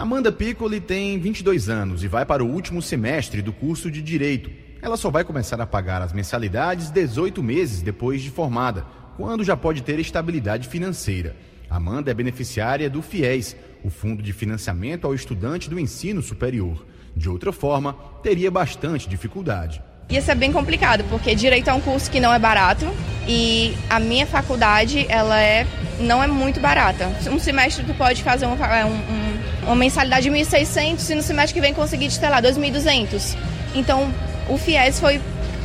Amanda 0.00 0.32
Piccoli 0.32 0.80
tem 0.80 1.18
22 1.18 1.68
anos 1.68 2.02
e 2.02 2.08
vai 2.08 2.24
para 2.24 2.42
o 2.42 2.50
último 2.50 2.80
semestre 2.80 3.42
do 3.42 3.52
curso 3.52 3.90
de 3.90 4.00
Direito. 4.00 4.50
Ela 4.80 4.96
só 4.96 5.10
vai 5.10 5.24
começar 5.24 5.60
a 5.60 5.66
pagar 5.66 6.00
as 6.00 6.10
mensalidades 6.10 6.90
18 6.90 7.42
meses 7.42 7.82
depois 7.82 8.22
de 8.22 8.30
formada, 8.30 8.86
quando 9.18 9.44
já 9.44 9.54
pode 9.58 9.82
ter 9.82 9.98
estabilidade 9.98 10.68
financeira. 10.68 11.36
Amanda 11.68 12.10
é 12.10 12.14
beneficiária 12.14 12.88
do 12.88 13.02
FIES, 13.02 13.54
o 13.84 13.90
Fundo 13.90 14.22
de 14.22 14.32
Financiamento 14.32 15.06
ao 15.06 15.14
Estudante 15.14 15.68
do 15.68 15.78
Ensino 15.78 16.22
Superior. 16.22 16.82
De 17.14 17.28
outra 17.28 17.52
forma, 17.52 17.92
teria 18.22 18.50
bastante 18.50 19.06
dificuldade. 19.06 19.82
Ia 20.08 20.22
ser 20.22 20.34
bem 20.34 20.50
complicado, 20.50 21.04
porque 21.10 21.34
direito 21.34 21.68
é 21.68 21.74
um 21.74 21.80
curso 21.80 22.10
que 22.10 22.20
não 22.20 22.32
é 22.32 22.38
barato 22.38 22.86
e 23.28 23.74
a 23.90 24.00
minha 24.00 24.26
faculdade, 24.26 25.04
ela 25.10 25.38
é 25.38 25.66
não 26.00 26.22
é 26.22 26.26
muito 26.26 26.58
barata. 26.58 27.06
Um 27.30 27.38
semestre 27.38 27.84
tu 27.84 27.92
pode 27.92 28.22
fazer 28.22 28.46
um, 28.46 28.52
um 28.54 29.39
uma 29.62 29.76
mensalidade 29.76 30.28
de 30.28 30.30
1.600 30.30 31.10
e 31.10 31.14
no 31.14 31.22
semestre 31.22 31.54
que 31.54 31.60
vem 31.60 31.74
conseguir, 31.74 32.10
sei 32.10 32.28
lá, 32.28 32.40
2.200. 32.42 33.36
Então, 33.74 34.12
o 34.48 34.56
FIES 34.56 35.00
foi 35.00 35.20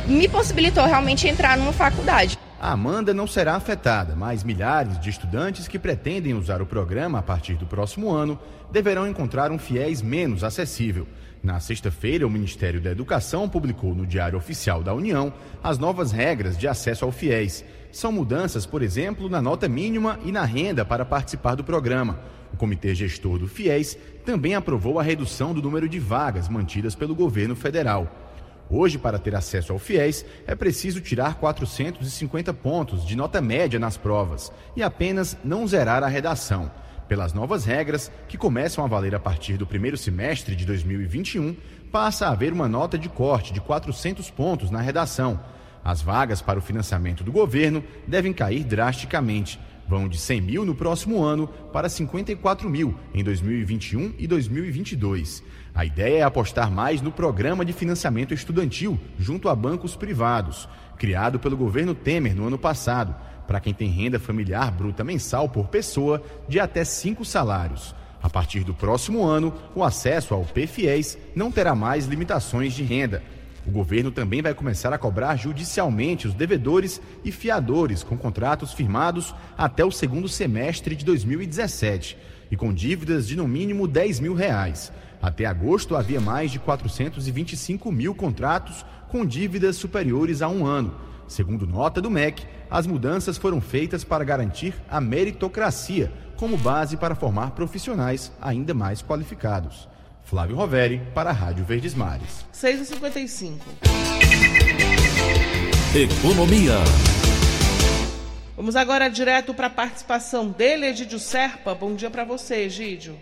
me 0.06 0.28
possibilitou 0.28 0.84
realmente 0.84 1.26
entrar 1.26 1.56
numa 1.56 1.72
faculdade. 1.72 2.38
A 2.58 2.72
Amanda 2.72 3.12
não 3.12 3.26
será 3.26 3.54
afetada, 3.54 4.16
mas 4.16 4.42
milhares 4.42 4.98
de 4.98 5.10
estudantes 5.10 5.68
que 5.68 5.78
pretendem 5.78 6.32
usar 6.32 6.62
o 6.62 6.66
programa 6.66 7.18
a 7.18 7.22
partir 7.22 7.54
do 7.54 7.66
próximo 7.66 8.10
ano 8.10 8.38
deverão 8.72 9.06
encontrar 9.06 9.50
um 9.52 9.58
FIES 9.58 10.00
menos 10.00 10.42
acessível. 10.42 11.06
Na 11.42 11.60
sexta-feira, 11.60 12.26
o 12.26 12.30
Ministério 12.30 12.80
da 12.80 12.90
Educação 12.90 13.46
publicou 13.46 13.94
no 13.94 14.06
Diário 14.06 14.38
Oficial 14.38 14.82
da 14.82 14.94
União 14.94 15.34
as 15.62 15.78
novas 15.78 16.12
regras 16.12 16.56
de 16.56 16.66
acesso 16.66 17.04
ao 17.04 17.12
FIES. 17.12 17.62
São 17.92 18.10
mudanças, 18.10 18.64
por 18.64 18.82
exemplo, 18.82 19.28
na 19.28 19.42
nota 19.42 19.68
mínima 19.68 20.18
e 20.24 20.32
na 20.32 20.46
renda 20.46 20.82
para 20.82 21.04
participar 21.04 21.56
do 21.56 21.62
programa. 21.62 22.18
O 22.54 22.56
Comitê 22.56 22.94
Gestor 22.94 23.38
do 23.38 23.46
FIES 23.46 23.98
também 24.24 24.54
aprovou 24.54 24.98
a 24.98 25.02
redução 25.02 25.52
do 25.52 25.60
número 25.60 25.86
de 25.86 25.98
vagas 25.98 26.48
mantidas 26.48 26.94
pelo 26.94 27.14
governo 27.14 27.54
federal. 27.54 28.25
Hoje, 28.68 28.98
para 28.98 29.18
ter 29.18 29.34
acesso 29.34 29.72
ao 29.72 29.78
FIES, 29.78 30.24
é 30.46 30.54
preciso 30.54 31.00
tirar 31.00 31.36
450 31.36 32.52
pontos 32.52 33.06
de 33.06 33.14
nota 33.14 33.40
média 33.40 33.78
nas 33.78 33.96
provas 33.96 34.50
e 34.74 34.82
apenas 34.82 35.36
não 35.44 35.66
zerar 35.68 36.02
a 36.02 36.08
redação. 36.08 36.70
Pelas 37.08 37.32
novas 37.32 37.64
regras, 37.64 38.10
que 38.26 38.36
começam 38.36 38.84
a 38.84 38.88
valer 38.88 39.14
a 39.14 39.20
partir 39.20 39.56
do 39.56 39.66
primeiro 39.66 39.96
semestre 39.96 40.56
de 40.56 40.66
2021, 40.66 41.54
passa 41.92 42.26
a 42.26 42.32
haver 42.32 42.52
uma 42.52 42.66
nota 42.66 42.98
de 42.98 43.08
corte 43.08 43.52
de 43.52 43.60
400 43.60 44.28
pontos 44.30 44.68
na 44.68 44.80
redação. 44.80 45.38
As 45.84 46.02
vagas 46.02 46.42
para 46.42 46.58
o 46.58 46.62
financiamento 46.62 47.22
do 47.22 47.30
governo 47.30 47.84
devem 48.08 48.32
cair 48.32 48.64
drasticamente, 48.64 49.60
vão 49.88 50.08
de 50.08 50.18
100 50.18 50.40
mil 50.40 50.64
no 50.64 50.74
próximo 50.74 51.22
ano 51.22 51.46
para 51.72 51.88
54 51.88 52.68
mil 52.68 52.98
em 53.14 53.22
2021 53.22 54.14
e 54.18 54.26
2022. 54.26 55.44
A 55.76 55.84
ideia 55.84 56.20
é 56.20 56.22
apostar 56.22 56.70
mais 56.70 57.02
no 57.02 57.12
programa 57.12 57.62
de 57.62 57.70
financiamento 57.74 58.32
estudantil 58.32 58.98
junto 59.18 59.46
a 59.46 59.54
bancos 59.54 59.94
privados, 59.94 60.66
criado 60.96 61.38
pelo 61.38 61.54
governo 61.54 61.94
Temer 61.94 62.34
no 62.34 62.46
ano 62.46 62.56
passado, 62.56 63.14
para 63.46 63.60
quem 63.60 63.74
tem 63.74 63.90
renda 63.90 64.18
familiar 64.18 64.70
bruta 64.70 65.04
mensal 65.04 65.50
por 65.50 65.68
pessoa 65.68 66.22
de 66.48 66.58
até 66.58 66.82
cinco 66.82 67.26
salários. 67.26 67.94
A 68.22 68.30
partir 68.30 68.64
do 68.64 68.72
próximo 68.72 69.22
ano, 69.22 69.52
o 69.74 69.84
acesso 69.84 70.32
ao 70.32 70.46
PFIES 70.46 71.18
não 71.34 71.52
terá 71.52 71.74
mais 71.74 72.06
limitações 72.06 72.72
de 72.72 72.82
renda 72.82 73.22
o 73.66 73.70
governo 73.70 74.12
também 74.12 74.40
vai 74.40 74.54
começar 74.54 74.92
a 74.92 74.98
cobrar 74.98 75.34
judicialmente 75.34 76.28
os 76.28 76.34
devedores 76.34 77.00
e 77.24 77.32
fiadores 77.32 78.04
com 78.04 78.16
contratos 78.16 78.72
firmados 78.72 79.34
até 79.58 79.84
o 79.84 79.90
segundo 79.90 80.28
semestre 80.28 80.94
de 80.94 81.04
2017 81.04 82.16
e 82.48 82.56
com 82.56 82.72
dívidas 82.72 83.26
de 83.26 83.34
no 83.34 83.48
mínimo 83.48 83.88
10 83.88 84.20
mil 84.20 84.34
reais. 84.34 84.92
Até 85.26 85.44
agosto 85.44 85.96
havia 85.96 86.20
mais 86.20 86.52
de 86.52 86.60
425 86.60 87.90
mil 87.90 88.14
contratos 88.14 88.86
com 89.08 89.26
dívidas 89.26 89.74
superiores 89.74 90.40
a 90.40 90.48
um 90.48 90.64
ano. 90.64 90.94
Segundo 91.26 91.66
nota 91.66 92.00
do 92.00 92.08
MEC, 92.08 92.46
as 92.70 92.86
mudanças 92.86 93.36
foram 93.36 93.60
feitas 93.60 94.04
para 94.04 94.22
garantir 94.22 94.72
a 94.88 95.00
meritocracia 95.00 96.12
como 96.36 96.56
base 96.56 96.96
para 96.96 97.16
formar 97.16 97.50
profissionais 97.50 98.30
ainda 98.40 98.72
mais 98.72 99.02
qualificados. 99.02 99.88
Flávio 100.22 100.54
Roveri, 100.54 101.02
para 101.12 101.30
a 101.30 101.32
Rádio 101.32 101.64
Verdes 101.64 101.92
Mares. 101.92 102.46
6h55. 102.54 103.58
Economia. 105.92 106.78
Vamos 108.54 108.76
agora 108.76 109.08
direto 109.08 109.52
para 109.52 109.66
a 109.66 109.70
participação 109.70 110.50
dele, 110.50 110.86
Egídio 110.86 111.18
Serpa. 111.18 111.74
Bom 111.74 111.96
dia 111.96 112.10
para 112.10 112.22
você, 112.22 112.58
Egídio. 112.58 113.18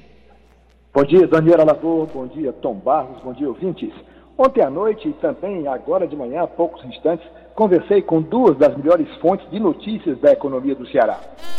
Bom 0.94 1.02
dia, 1.02 1.26
Daniela 1.26 1.64
Lavor. 1.64 2.06
Bom 2.06 2.24
dia, 2.28 2.52
Tom 2.52 2.74
Barros. 2.74 3.20
Bom 3.24 3.32
dia, 3.32 3.48
ouvintes. 3.48 3.92
Ontem 4.38 4.62
à 4.62 4.70
noite 4.70 5.08
e 5.08 5.12
também 5.14 5.66
agora 5.66 6.06
de 6.06 6.14
manhã, 6.14 6.42
há 6.42 6.46
poucos 6.46 6.84
instantes, 6.84 7.28
conversei 7.52 8.00
com 8.00 8.22
duas 8.22 8.56
das 8.56 8.76
melhores 8.76 9.12
fontes 9.16 9.50
de 9.50 9.58
notícias 9.58 10.16
da 10.20 10.30
economia 10.30 10.72
do 10.72 10.86
Ceará. 10.86 11.18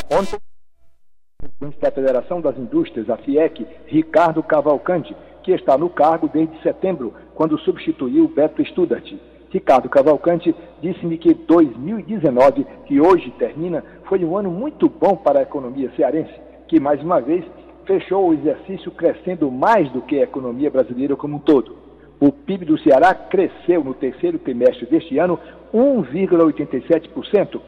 Ontem, 0.10 0.38
o 0.38 1.50
presidente 1.50 1.82
da 1.82 1.92
Federação 1.92 2.40
das 2.40 2.58
Indústrias, 2.58 3.10
a 3.10 3.18
FIEC, 3.18 3.68
Ricardo 3.88 4.42
Cavalcante, 4.42 5.14
que 5.44 5.52
está 5.52 5.78
no 5.78 5.90
cargo 5.90 6.30
desde 6.30 6.58
setembro, 6.62 7.14
quando 7.34 7.60
substituiu 7.60 8.30
Beto 8.30 8.64
Studart. 8.64 9.14
Ricardo 9.50 9.90
Cavalcante 9.90 10.56
disse-me 10.82 11.18
que 11.18 11.34
2019, 11.34 12.66
que 12.86 13.02
hoje 13.02 13.32
termina, 13.32 13.84
foi 14.06 14.24
um 14.24 14.38
ano 14.38 14.50
muito 14.50 14.88
bom 14.88 15.18
para 15.18 15.40
a 15.40 15.44
economia 15.44 15.92
cearense, 15.98 16.34
que 16.70 16.80
mais 16.80 17.02
uma 17.02 17.20
vez 17.20 17.44
fechou 17.86 18.30
o 18.30 18.34
exercício 18.34 18.92
crescendo 18.92 19.50
mais 19.52 19.90
do 19.92 20.02
que 20.02 20.20
a 20.20 20.24
economia 20.24 20.70
brasileira 20.70 21.16
como 21.16 21.38
um 21.38 21.40
todo. 21.40 21.78
O 22.20 22.32
PIB 22.32 22.66
do 22.66 22.78
Ceará 22.80 23.14
cresceu 23.14 23.84
no 23.84 23.94
terceiro 23.94 24.40
trimestre 24.40 24.86
deste 24.86 25.18
ano 25.18 25.40
1,87%, 25.74 27.60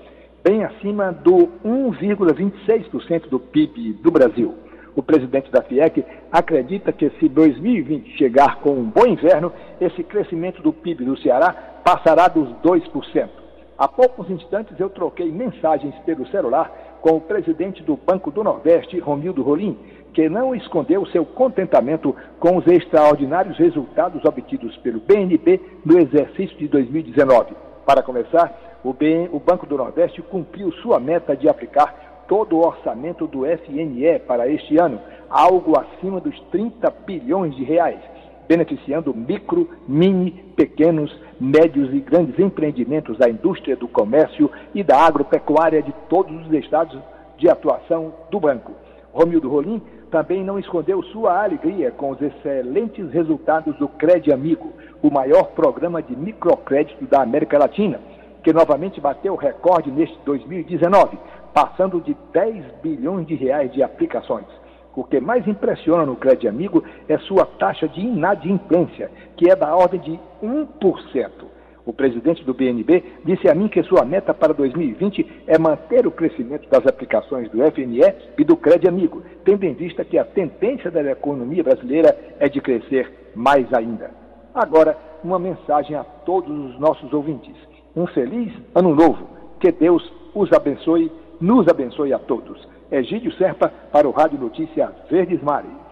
bem 0.44 0.64
acima 0.64 1.12
do 1.12 1.50
1,26% 1.66 3.28
do 3.30 3.40
PIB 3.40 3.94
do 4.02 4.12
Brasil. 4.12 4.56
O 4.96 5.04
presidente 5.04 5.52
da 5.52 5.62
FIEC 5.62 6.04
acredita 6.32 6.92
que 6.92 7.10
se 7.20 7.30
2020 7.30 8.18
chegar 8.18 8.62
com 8.62 8.72
um 8.72 8.90
bom 8.90 9.06
inverno, 9.06 9.52
esse 9.80 10.04
crescimento 10.04 10.62
do 10.62 10.74
PIB 10.74 11.06
do 11.06 11.18
Ceará 11.20 11.54
passará 11.84 12.28
dos 12.28 12.50
2%. 12.64 13.30
Há 13.78 13.88
poucos 13.88 14.28
instantes 14.32 14.80
eu 14.80 14.90
troquei 14.90 15.32
mensagens 15.32 15.94
pelo 16.04 16.26
celular 16.30 16.98
com 17.00 17.12
o 17.18 17.22
presidente 17.22 17.84
do 17.84 17.96
Banco 17.96 18.32
do 18.32 18.44
Nordeste, 18.44 18.98
Romildo 18.98 19.44
Rolim, 19.44 19.78
que 20.18 20.28
não 20.28 20.56
escondeu 20.56 21.06
seu 21.06 21.24
contentamento 21.24 22.16
com 22.40 22.58
os 22.58 22.66
extraordinários 22.66 23.56
resultados 23.56 24.26
obtidos 24.26 24.76
pelo 24.78 25.00
BNB 25.00 25.62
no 25.86 26.00
exercício 26.00 26.58
de 26.58 26.68
2019. 26.68 27.54
Para 27.86 28.02
começar, 28.02 28.80
o, 28.84 28.94
BN, 28.94 29.30
o 29.32 29.40
Banco 29.40 29.68
do 29.68 29.78
Nordeste 29.78 30.24
cumpriu 30.24 30.72
sua 30.82 31.00
meta 31.00 31.36
de 31.36 31.48
aplicar 31.48 32.26
todo 32.28 32.56
o 32.56 32.66
orçamento 32.66 33.28
do 33.28 33.46
FNE 33.46 34.18
para 34.26 34.50
este 34.50 34.80
ano, 34.80 35.00
algo 35.30 35.80
acima 35.80 36.20
dos 36.20 36.36
30 36.50 36.90
bilhões 37.06 37.56
de 37.56 37.64
reais, 37.64 38.00
beneficiando 38.48 39.14
micro, 39.14 39.70
mini, 39.88 40.32
pequenos, 40.56 41.16
médios 41.40 41.94
e 41.94 42.00
grandes 42.00 42.40
empreendimentos 42.40 43.20
da 43.20 43.30
indústria 43.30 43.76
do 43.76 43.88
comércio 43.88 44.50
e 44.74 44.84
da 44.84 44.98
agropecuária 44.98 45.84
de 45.84 45.94
todos 46.10 46.44
os 46.48 46.52
estados 46.54 47.00
de 47.38 47.48
atuação 47.48 48.12
do 48.32 48.40
banco. 48.40 48.72
Romildo 49.14 49.50
Rolim 49.50 49.82
também 50.12 50.44
não 50.44 50.58
escondeu 50.58 51.04
sua 51.04 51.44
alegria 51.44 51.92
com 51.92 52.12
os 52.12 52.22
excelentes 52.22 53.12
resultados 53.12 53.76
do 53.78 53.88
Crédito 53.88 54.34
Amigo, 54.34 54.74
o 55.02 55.12
maior 55.12 55.52
programa 55.52 56.02
de 56.02 56.16
microcrédito 56.16 57.06
da 57.06 57.22
América 57.22 57.58
Latina, 57.58 58.00
que 58.44 58.54
novamente 58.54 59.02
bateu 59.02 59.36
recorde 59.36 59.92
neste 59.92 60.18
2019, 60.26 61.18
passando 61.54 62.00
de 62.02 62.16
10 62.32 62.64
bilhões 62.82 63.28
de 63.28 63.36
reais 63.36 63.72
de 63.74 63.84
aplicações. 63.84 64.48
O 64.96 65.04
que 65.04 65.20
mais 65.20 65.48
impressiona 65.48 66.06
no 66.06 66.16
Crédito 66.16 66.48
Amigo 66.48 66.84
é 67.08 67.18
sua 67.20 67.46
taxa 67.46 67.88
de 67.88 68.02
inadimplência, 68.02 69.12
que 69.36 69.50
é 69.50 69.56
da 69.56 69.76
ordem 69.76 70.00
de 70.00 70.20
1%. 70.42 71.57
O 71.88 71.94
presidente 71.94 72.44
do 72.44 72.54
BNB 72.54 73.02
disse 73.24 73.50
a 73.50 73.56
mim 73.56 73.70
que 73.70 73.82
sua 73.82 74.04
meta 74.04 74.34
para 74.34 74.54
2020 74.54 75.26
é 75.48 75.58
manter 75.58 76.06
o 76.06 76.12
crescimento 76.12 76.68
das 76.70 76.86
aplicações 76.86 77.50
do 77.50 77.64
FNE 77.72 78.02
e 78.38 78.44
do 78.44 78.58
Crédito 78.58 78.90
Amigo, 78.90 79.24
tendo 79.46 79.64
em 79.64 79.74
vista 79.74 80.04
que 80.04 80.18
a 80.18 80.26
tendência 80.26 80.92
da 80.92 81.02
economia 81.10 81.64
brasileira 81.64 82.14
é 82.42 82.50
de 82.50 82.60
crescer 82.60 83.32
mais 83.34 83.74
ainda. 83.74 84.12
Agora, 84.54 84.98
uma 85.24 85.40
mensagem 85.40 85.96
a 85.96 86.04
todos 86.04 86.52
os 86.52 86.78
nossos 86.78 87.14
ouvintes. 87.14 87.56
Um 87.96 88.06
feliz 88.08 88.52
ano 88.76 88.94
novo. 88.94 89.26
Que 89.62 89.72
Deus 89.72 90.04
os 90.36 90.52
abençoe, 90.52 91.10
nos 91.40 91.70
abençoe 91.70 92.12
a 92.12 92.20
todos. 92.20 92.68
Egídio 92.92 93.32
Serpa 93.38 93.72
para 93.94 94.10
o 94.10 94.12
Rádio 94.12 94.38
Notícia 94.38 94.92
Verdes 95.10 95.42
Mares. 95.42 95.87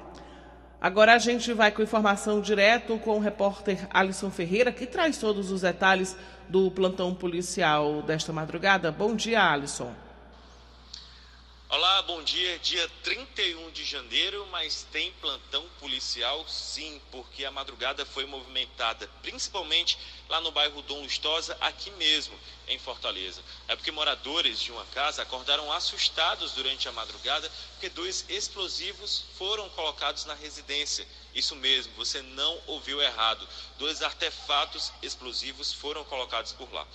Agora 0.86 1.16
a 1.16 1.18
gente 1.18 1.52
vai 1.52 1.72
com 1.72 1.82
informação 1.82 2.40
direto 2.40 3.00
com 3.00 3.18
o 3.18 3.20
repórter 3.20 3.88
Alisson 3.90 4.30
Ferreira, 4.30 4.72
que 4.72 4.86
traz 4.86 5.18
todos 5.18 5.50
os 5.50 5.62
detalhes 5.62 6.16
do 6.48 6.70
plantão 6.70 7.12
policial 7.12 8.04
desta 8.04 8.32
madrugada. 8.32 8.92
Bom 8.92 9.16
dia, 9.16 9.42
Alisson. 9.52 9.92
Olá, 11.68 12.04
bom 12.04 12.22
dia. 12.22 12.60
Dia 12.60 12.88
31 13.02 13.72
de 13.72 13.84
janeiro, 13.84 14.48
mas 14.52 14.86
tem 14.92 15.12
plantão 15.14 15.68
policial 15.80 16.48
sim, 16.48 17.02
porque 17.10 17.44
a 17.44 17.50
madrugada 17.50 18.06
foi 18.06 18.24
movimentada, 18.28 19.10
principalmente 19.24 19.98
lá 20.30 20.40
no 20.42 20.52
bairro 20.52 20.84
Dom 20.84 21.02
Lustosa, 21.02 21.58
aqui 21.60 21.90
mesmo, 21.92 22.40
em 22.68 22.78
Fortaleza. 22.78 23.42
É 23.68 23.76
porque 23.76 23.92
moradores 23.92 24.60
de 24.60 24.72
uma 24.72 24.86
casa 24.88 25.24
acordaram 25.24 25.72
assustados 25.72 26.52
durante 26.52 26.88
a 26.88 26.92
madrugada 26.92 27.52
porque 27.72 27.90
dois 27.90 28.26
explosivos 28.30 29.26
foram 29.36 29.68
colocados 29.70 30.24
na 30.26 30.36
residência. 30.36 31.06
Isso 31.34 31.56
mesmo, 31.56 31.92
você 31.96 32.22
não 32.22 32.62
ouviu 32.68 33.02
errado. 33.02 33.48
Dois 33.80 34.04
artefatos 34.04 34.94
explosivos 35.02 35.74
foram 35.74 36.04
colocados 36.06 36.52
por 36.52 36.72
lá. 36.72 36.88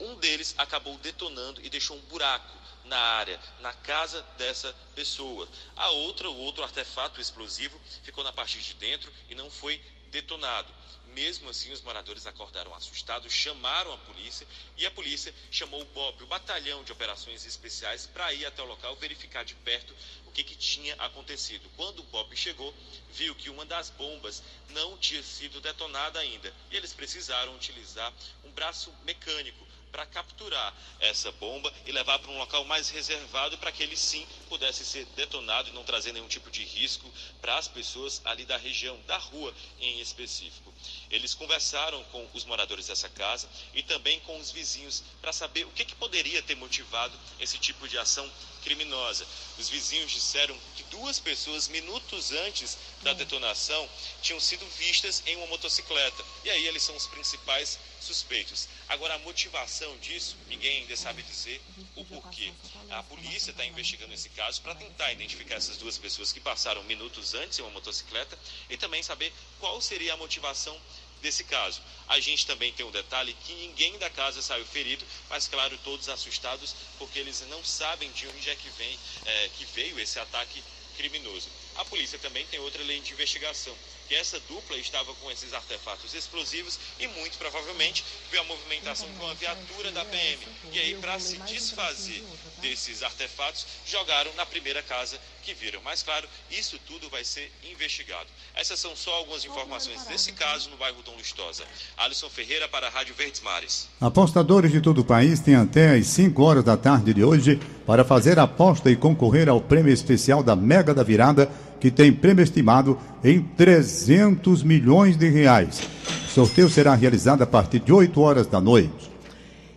Um 0.00 0.14
deles 0.14 0.54
acabou 0.56 0.96
detonando 0.98 1.60
e 1.62 1.68
deixou 1.68 1.98
um 1.98 2.00
buraco 2.02 2.63
na 2.84 2.98
área, 2.98 3.40
na 3.60 3.72
casa 3.72 4.22
dessa 4.36 4.74
pessoa. 4.94 5.48
A 5.76 5.90
outra, 5.90 6.28
o 6.28 6.38
outro 6.38 6.62
artefato 6.62 7.20
explosivo, 7.20 7.80
ficou 8.02 8.22
na 8.22 8.32
parte 8.32 8.58
de 8.58 8.74
dentro 8.74 9.12
e 9.28 9.34
não 9.34 9.50
foi 9.50 9.80
detonado. 10.10 10.72
Mesmo 11.08 11.48
assim, 11.48 11.72
os 11.72 11.80
moradores 11.80 12.26
acordaram 12.26 12.74
assustados, 12.74 13.32
chamaram 13.32 13.92
a 13.92 13.98
polícia 13.98 14.46
e 14.76 14.84
a 14.84 14.90
polícia 14.90 15.32
chamou 15.50 15.80
o 15.80 15.84
BOP, 15.84 16.24
o 16.24 16.26
Batalhão 16.26 16.82
de 16.82 16.90
Operações 16.90 17.44
Especiais, 17.44 18.06
para 18.06 18.32
ir 18.32 18.44
até 18.44 18.60
o 18.62 18.66
local 18.66 18.96
verificar 18.96 19.44
de 19.44 19.54
perto 19.54 19.94
o 20.26 20.32
que, 20.32 20.42
que 20.42 20.56
tinha 20.56 20.94
acontecido. 20.96 21.70
Quando 21.76 22.00
o 22.00 22.04
BOP 22.04 22.34
chegou, 22.36 22.74
viu 23.12 23.34
que 23.36 23.48
uma 23.48 23.64
das 23.64 23.90
bombas 23.90 24.42
não 24.70 24.98
tinha 24.98 25.22
sido 25.22 25.60
detonada 25.60 26.18
ainda 26.18 26.52
e 26.70 26.76
eles 26.76 26.92
precisaram 26.92 27.54
utilizar 27.54 28.12
um 28.44 28.50
braço 28.50 28.92
mecânico 29.04 29.64
para 29.94 30.06
capturar 30.06 30.74
essa 30.98 31.30
bomba 31.30 31.72
e 31.86 31.92
levar 31.92 32.18
para 32.18 32.28
um 32.32 32.38
local 32.38 32.64
mais 32.64 32.88
reservado 32.88 33.56
para 33.58 33.70
que 33.70 33.80
ele 33.80 33.96
sim 33.96 34.26
pudesse 34.48 34.84
ser 34.84 35.04
detonado 35.14 35.68
e 35.68 35.72
não 35.72 35.84
trazer 35.84 36.10
nenhum 36.10 36.26
tipo 36.26 36.50
de 36.50 36.64
risco 36.64 37.08
para 37.40 37.56
as 37.58 37.68
pessoas 37.68 38.20
ali 38.24 38.44
da 38.44 38.56
região, 38.56 39.00
da 39.06 39.16
rua 39.16 39.54
em 39.78 40.00
específico. 40.00 40.74
Eles 41.08 41.32
conversaram 41.32 42.02
com 42.04 42.28
os 42.34 42.44
moradores 42.44 42.88
dessa 42.88 43.08
casa 43.08 43.48
e 43.72 43.84
também 43.84 44.18
com 44.20 44.36
os 44.40 44.50
vizinhos 44.50 45.04
para 45.20 45.32
saber 45.32 45.64
o 45.64 45.70
que, 45.70 45.84
que 45.84 45.94
poderia 45.94 46.42
ter 46.42 46.56
motivado 46.56 47.16
esse 47.38 47.56
tipo 47.58 47.86
de 47.86 47.96
ação 47.96 48.28
criminosa. 48.64 49.24
Os 49.58 49.68
vizinhos 49.68 50.10
disseram 50.10 50.58
que 50.74 50.82
duas 50.84 51.20
pessoas, 51.20 51.68
minutos 51.68 52.32
antes 52.32 52.76
da 53.02 53.12
detonação, 53.12 53.88
tinham 54.22 54.40
sido 54.40 54.66
vistas 54.76 55.22
em 55.26 55.36
uma 55.36 55.46
motocicleta. 55.46 56.24
E 56.44 56.50
aí 56.50 56.66
eles 56.66 56.82
são 56.82 56.96
os 56.96 57.06
principais 57.06 57.78
suspeitos. 58.04 58.68
Agora, 58.88 59.14
a 59.14 59.18
motivação 59.18 59.96
disso, 59.98 60.36
ninguém 60.48 60.82
ainda 60.82 60.96
sabe 60.96 61.22
dizer 61.22 61.60
o 61.96 62.04
porquê. 62.04 62.52
A 62.90 63.02
polícia 63.02 63.50
está 63.50 63.64
investigando 63.64 64.12
esse 64.14 64.28
caso 64.30 64.60
para 64.62 64.74
tentar 64.74 65.12
identificar 65.12 65.56
essas 65.56 65.76
duas 65.76 65.98
pessoas 65.98 66.32
que 66.32 66.40
passaram 66.40 66.82
minutos 66.84 67.34
antes 67.34 67.58
em 67.58 67.62
uma 67.62 67.70
motocicleta 67.70 68.38
e 68.68 68.76
também 68.76 69.02
saber 69.02 69.32
qual 69.58 69.80
seria 69.80 70.14
a 70.14 70.16
motivação 70.16 70.78
desse 71.22 71.42
caso. 71.44 71.80
A 72.06 72.20
gente 72.20 72.46
também 72.46 72.72
tem 72.72 72.84
um 72.84 72.90
detalhe 72.90 73.34
que 73.44 73.54
ninguém 73.54 73.98
da 73.98 74.10
casa 74.10 74.42
saiu 74.42 74.66
ferido, 74.66 75.04
mas 75.30 75.48
claro, 75.48 75.76
todos 75.82 76.08
assustados 76.08 76.76
porque 76.98 77.18
eles 77.18 77.40
não 77.48 77.64
sabem 77.64 78.12
de 78.12 78.28
onde 78.28 78.50
é 78.50 78.54
que 78.54 78.68
vem, 78.70 78.98
é, 79.24 79.50
que 79.56 79.64
veio 79.64 79.98
esse 79.98 80.18
ataque 80.18 80.62
criminoso. 80.96 81.48
A 81.76 81.84
polícia 81.84 82.18
também 82.18 82.46
tem 82.46 82.60
outra 82.60 82.82
lei 82.84 83.00
de 83.00 83.12
investigação, 83.12 83.76
que 84.06 84.14
essa 84.14 84.38
dupla 84.40 84.76
estava 84.78 85.12
com 85.14 85.30
esses 85.30 85.52
artefatos 85.52 86.14
explosivos 86.14 86.78
e 87.00 87.06
muito 87.08 87.36
provavelmente 87.36 88.04
viu 88.30 88.40
a 88.40 88.44
movimentação 88.44 89.12
com 89.14 89.26
a 89.28 89.34
viatura 89.34 89.90
da 89.90 90.04
PM. 90.04 90.46
E 90.72 90.78
aí, 90.78 90.94
para 90.98 91.18
se 91.18 91.36
desfazer 91.38 92.22
desses 92.58 93.02
artefatos, 93.02 93.66
jogaram 93.86 94.32
na 94.34 94.46
primeira 94.46 94.82
casa 94.82 95.20
que 95.44 95.54
viram. 95.54 95.80
Mas, 95.84 96.02
claro, 96.02 96.26
isso 96.50 96.78
tudo 96.86 97.08
vai 97.10 97.24
ser 97.24 97.50
investigado. 97.70 98.26
Essas 98.54 98.78
são 98.80 98.96
só 98.96 99.12
algumas 99.14 99.44
informações 99.44 100.04
desse 100.06 100.32
caso 100.32 100.70
no 100.70 100.76
bairro 100.76 101.02
Dom 101.04 101.14
Lustosa. 101.16 101.64
Alisson 101.96 102.30
Ferreira 102.30 102.68
para 102.68 102.86
a 102.86 102.90
Rádio 102.90 103.14
Verdes 103.14 103.40
Mares. 103.40 103.88
Apostadores 104.00 104.72
de 104.72 104.80
todo 104.80 105.02
o 105.02 105.04
país 105.04 105.40
têm 105.40 105.54
até 105.54 105.94
às 105.94 106.06
5 106.06 106.42
horas 106.42 106.64
da 106.64 106.76
tarde 106.76 107.12
de 107.12 107.22
hoje 107.22 107.60
para 107.86 108.04
fazer 108.04 108.38
a 108.38 108.44
aposta 108.44 108.90
e 108.90 108.96
concorrer 108.96 109.48
ao 109.48 109.60
prêmio 109.60 109.92
especial 109.92 110.42
da 110.42 110.56
Mega 110.56 110.94
da 110.94 111.02
Virada 111.02 111.50
que 111.80 111.90
tem 111.90 112.10
prêmio 112.10 112.42
estimado 112.42 112.98
em 113.22 113.42
300 113.42 114.62
milhões 114.62 115.18
de 115.18 115.28
reais. 115.28 115.82
O 116.26 116.30
sorteio 116.30 116.70
será 116.70 116.94
realizado 116.94 117.42
a 117.42 117.46
partir 117.46 117.80
de 117.80 117.92
8 117.92 118.18
horas 118.20 118.46
da 118.46 118.58
noite. 118.60 119.13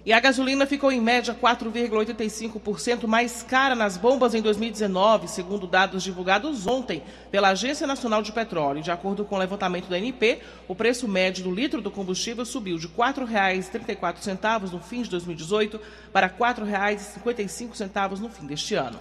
E 0.08 0.14
a 0.14 0.22
gasolina 0.22 0.66
ficou 0.66 0.90
em 0.90 1.02
média 1.02 1.36
4,85% 1.36 3.06
mais 3.08 3.44
cara 3.44 3.76
nas 3.76 3.98
bombas 3.98 4.34
em 4.34 4.42
2019, 4.42 5.28
segundo 5.28 5.68
dados 5.68 6.02
divulgados 6.02 6.66
ontem 6.66 7.04
pela 7.30 7.50
Agência 7.50 7.86
Nacional 7.86 8.22
de 8.24 8.32
Petróleo. 8.32 8.82
De 8.82 8.90
acordo 8.90 9.26
com 9.26 9.36
o 9.36 9.38
levantamento 9.38 9.90
da 9.90 9.98
ANP, 9.98 10.40
o 10.66 10.74
preço 10.74 11.10
médio 11.10 11.44
do 11.44 11.52
litro 11.54 11.82
do 11.82 11.92
combustível 11.92 12.46
subiu 12.46 12.78
de 12.78 12.88
R$ 12.88 12.94
4,34 12.98 14.72
no 14.72 14.80
fim 14.80 15.02
de 15.02 15.10
2018 15.10 15.78
para 16.14 16.28
R$ 16.28 16.36
4,55 16.40 18.20
no 18.20 18.30
fim 18.30 18.46
deste 18.46 18.76
ano. 18.76 18.98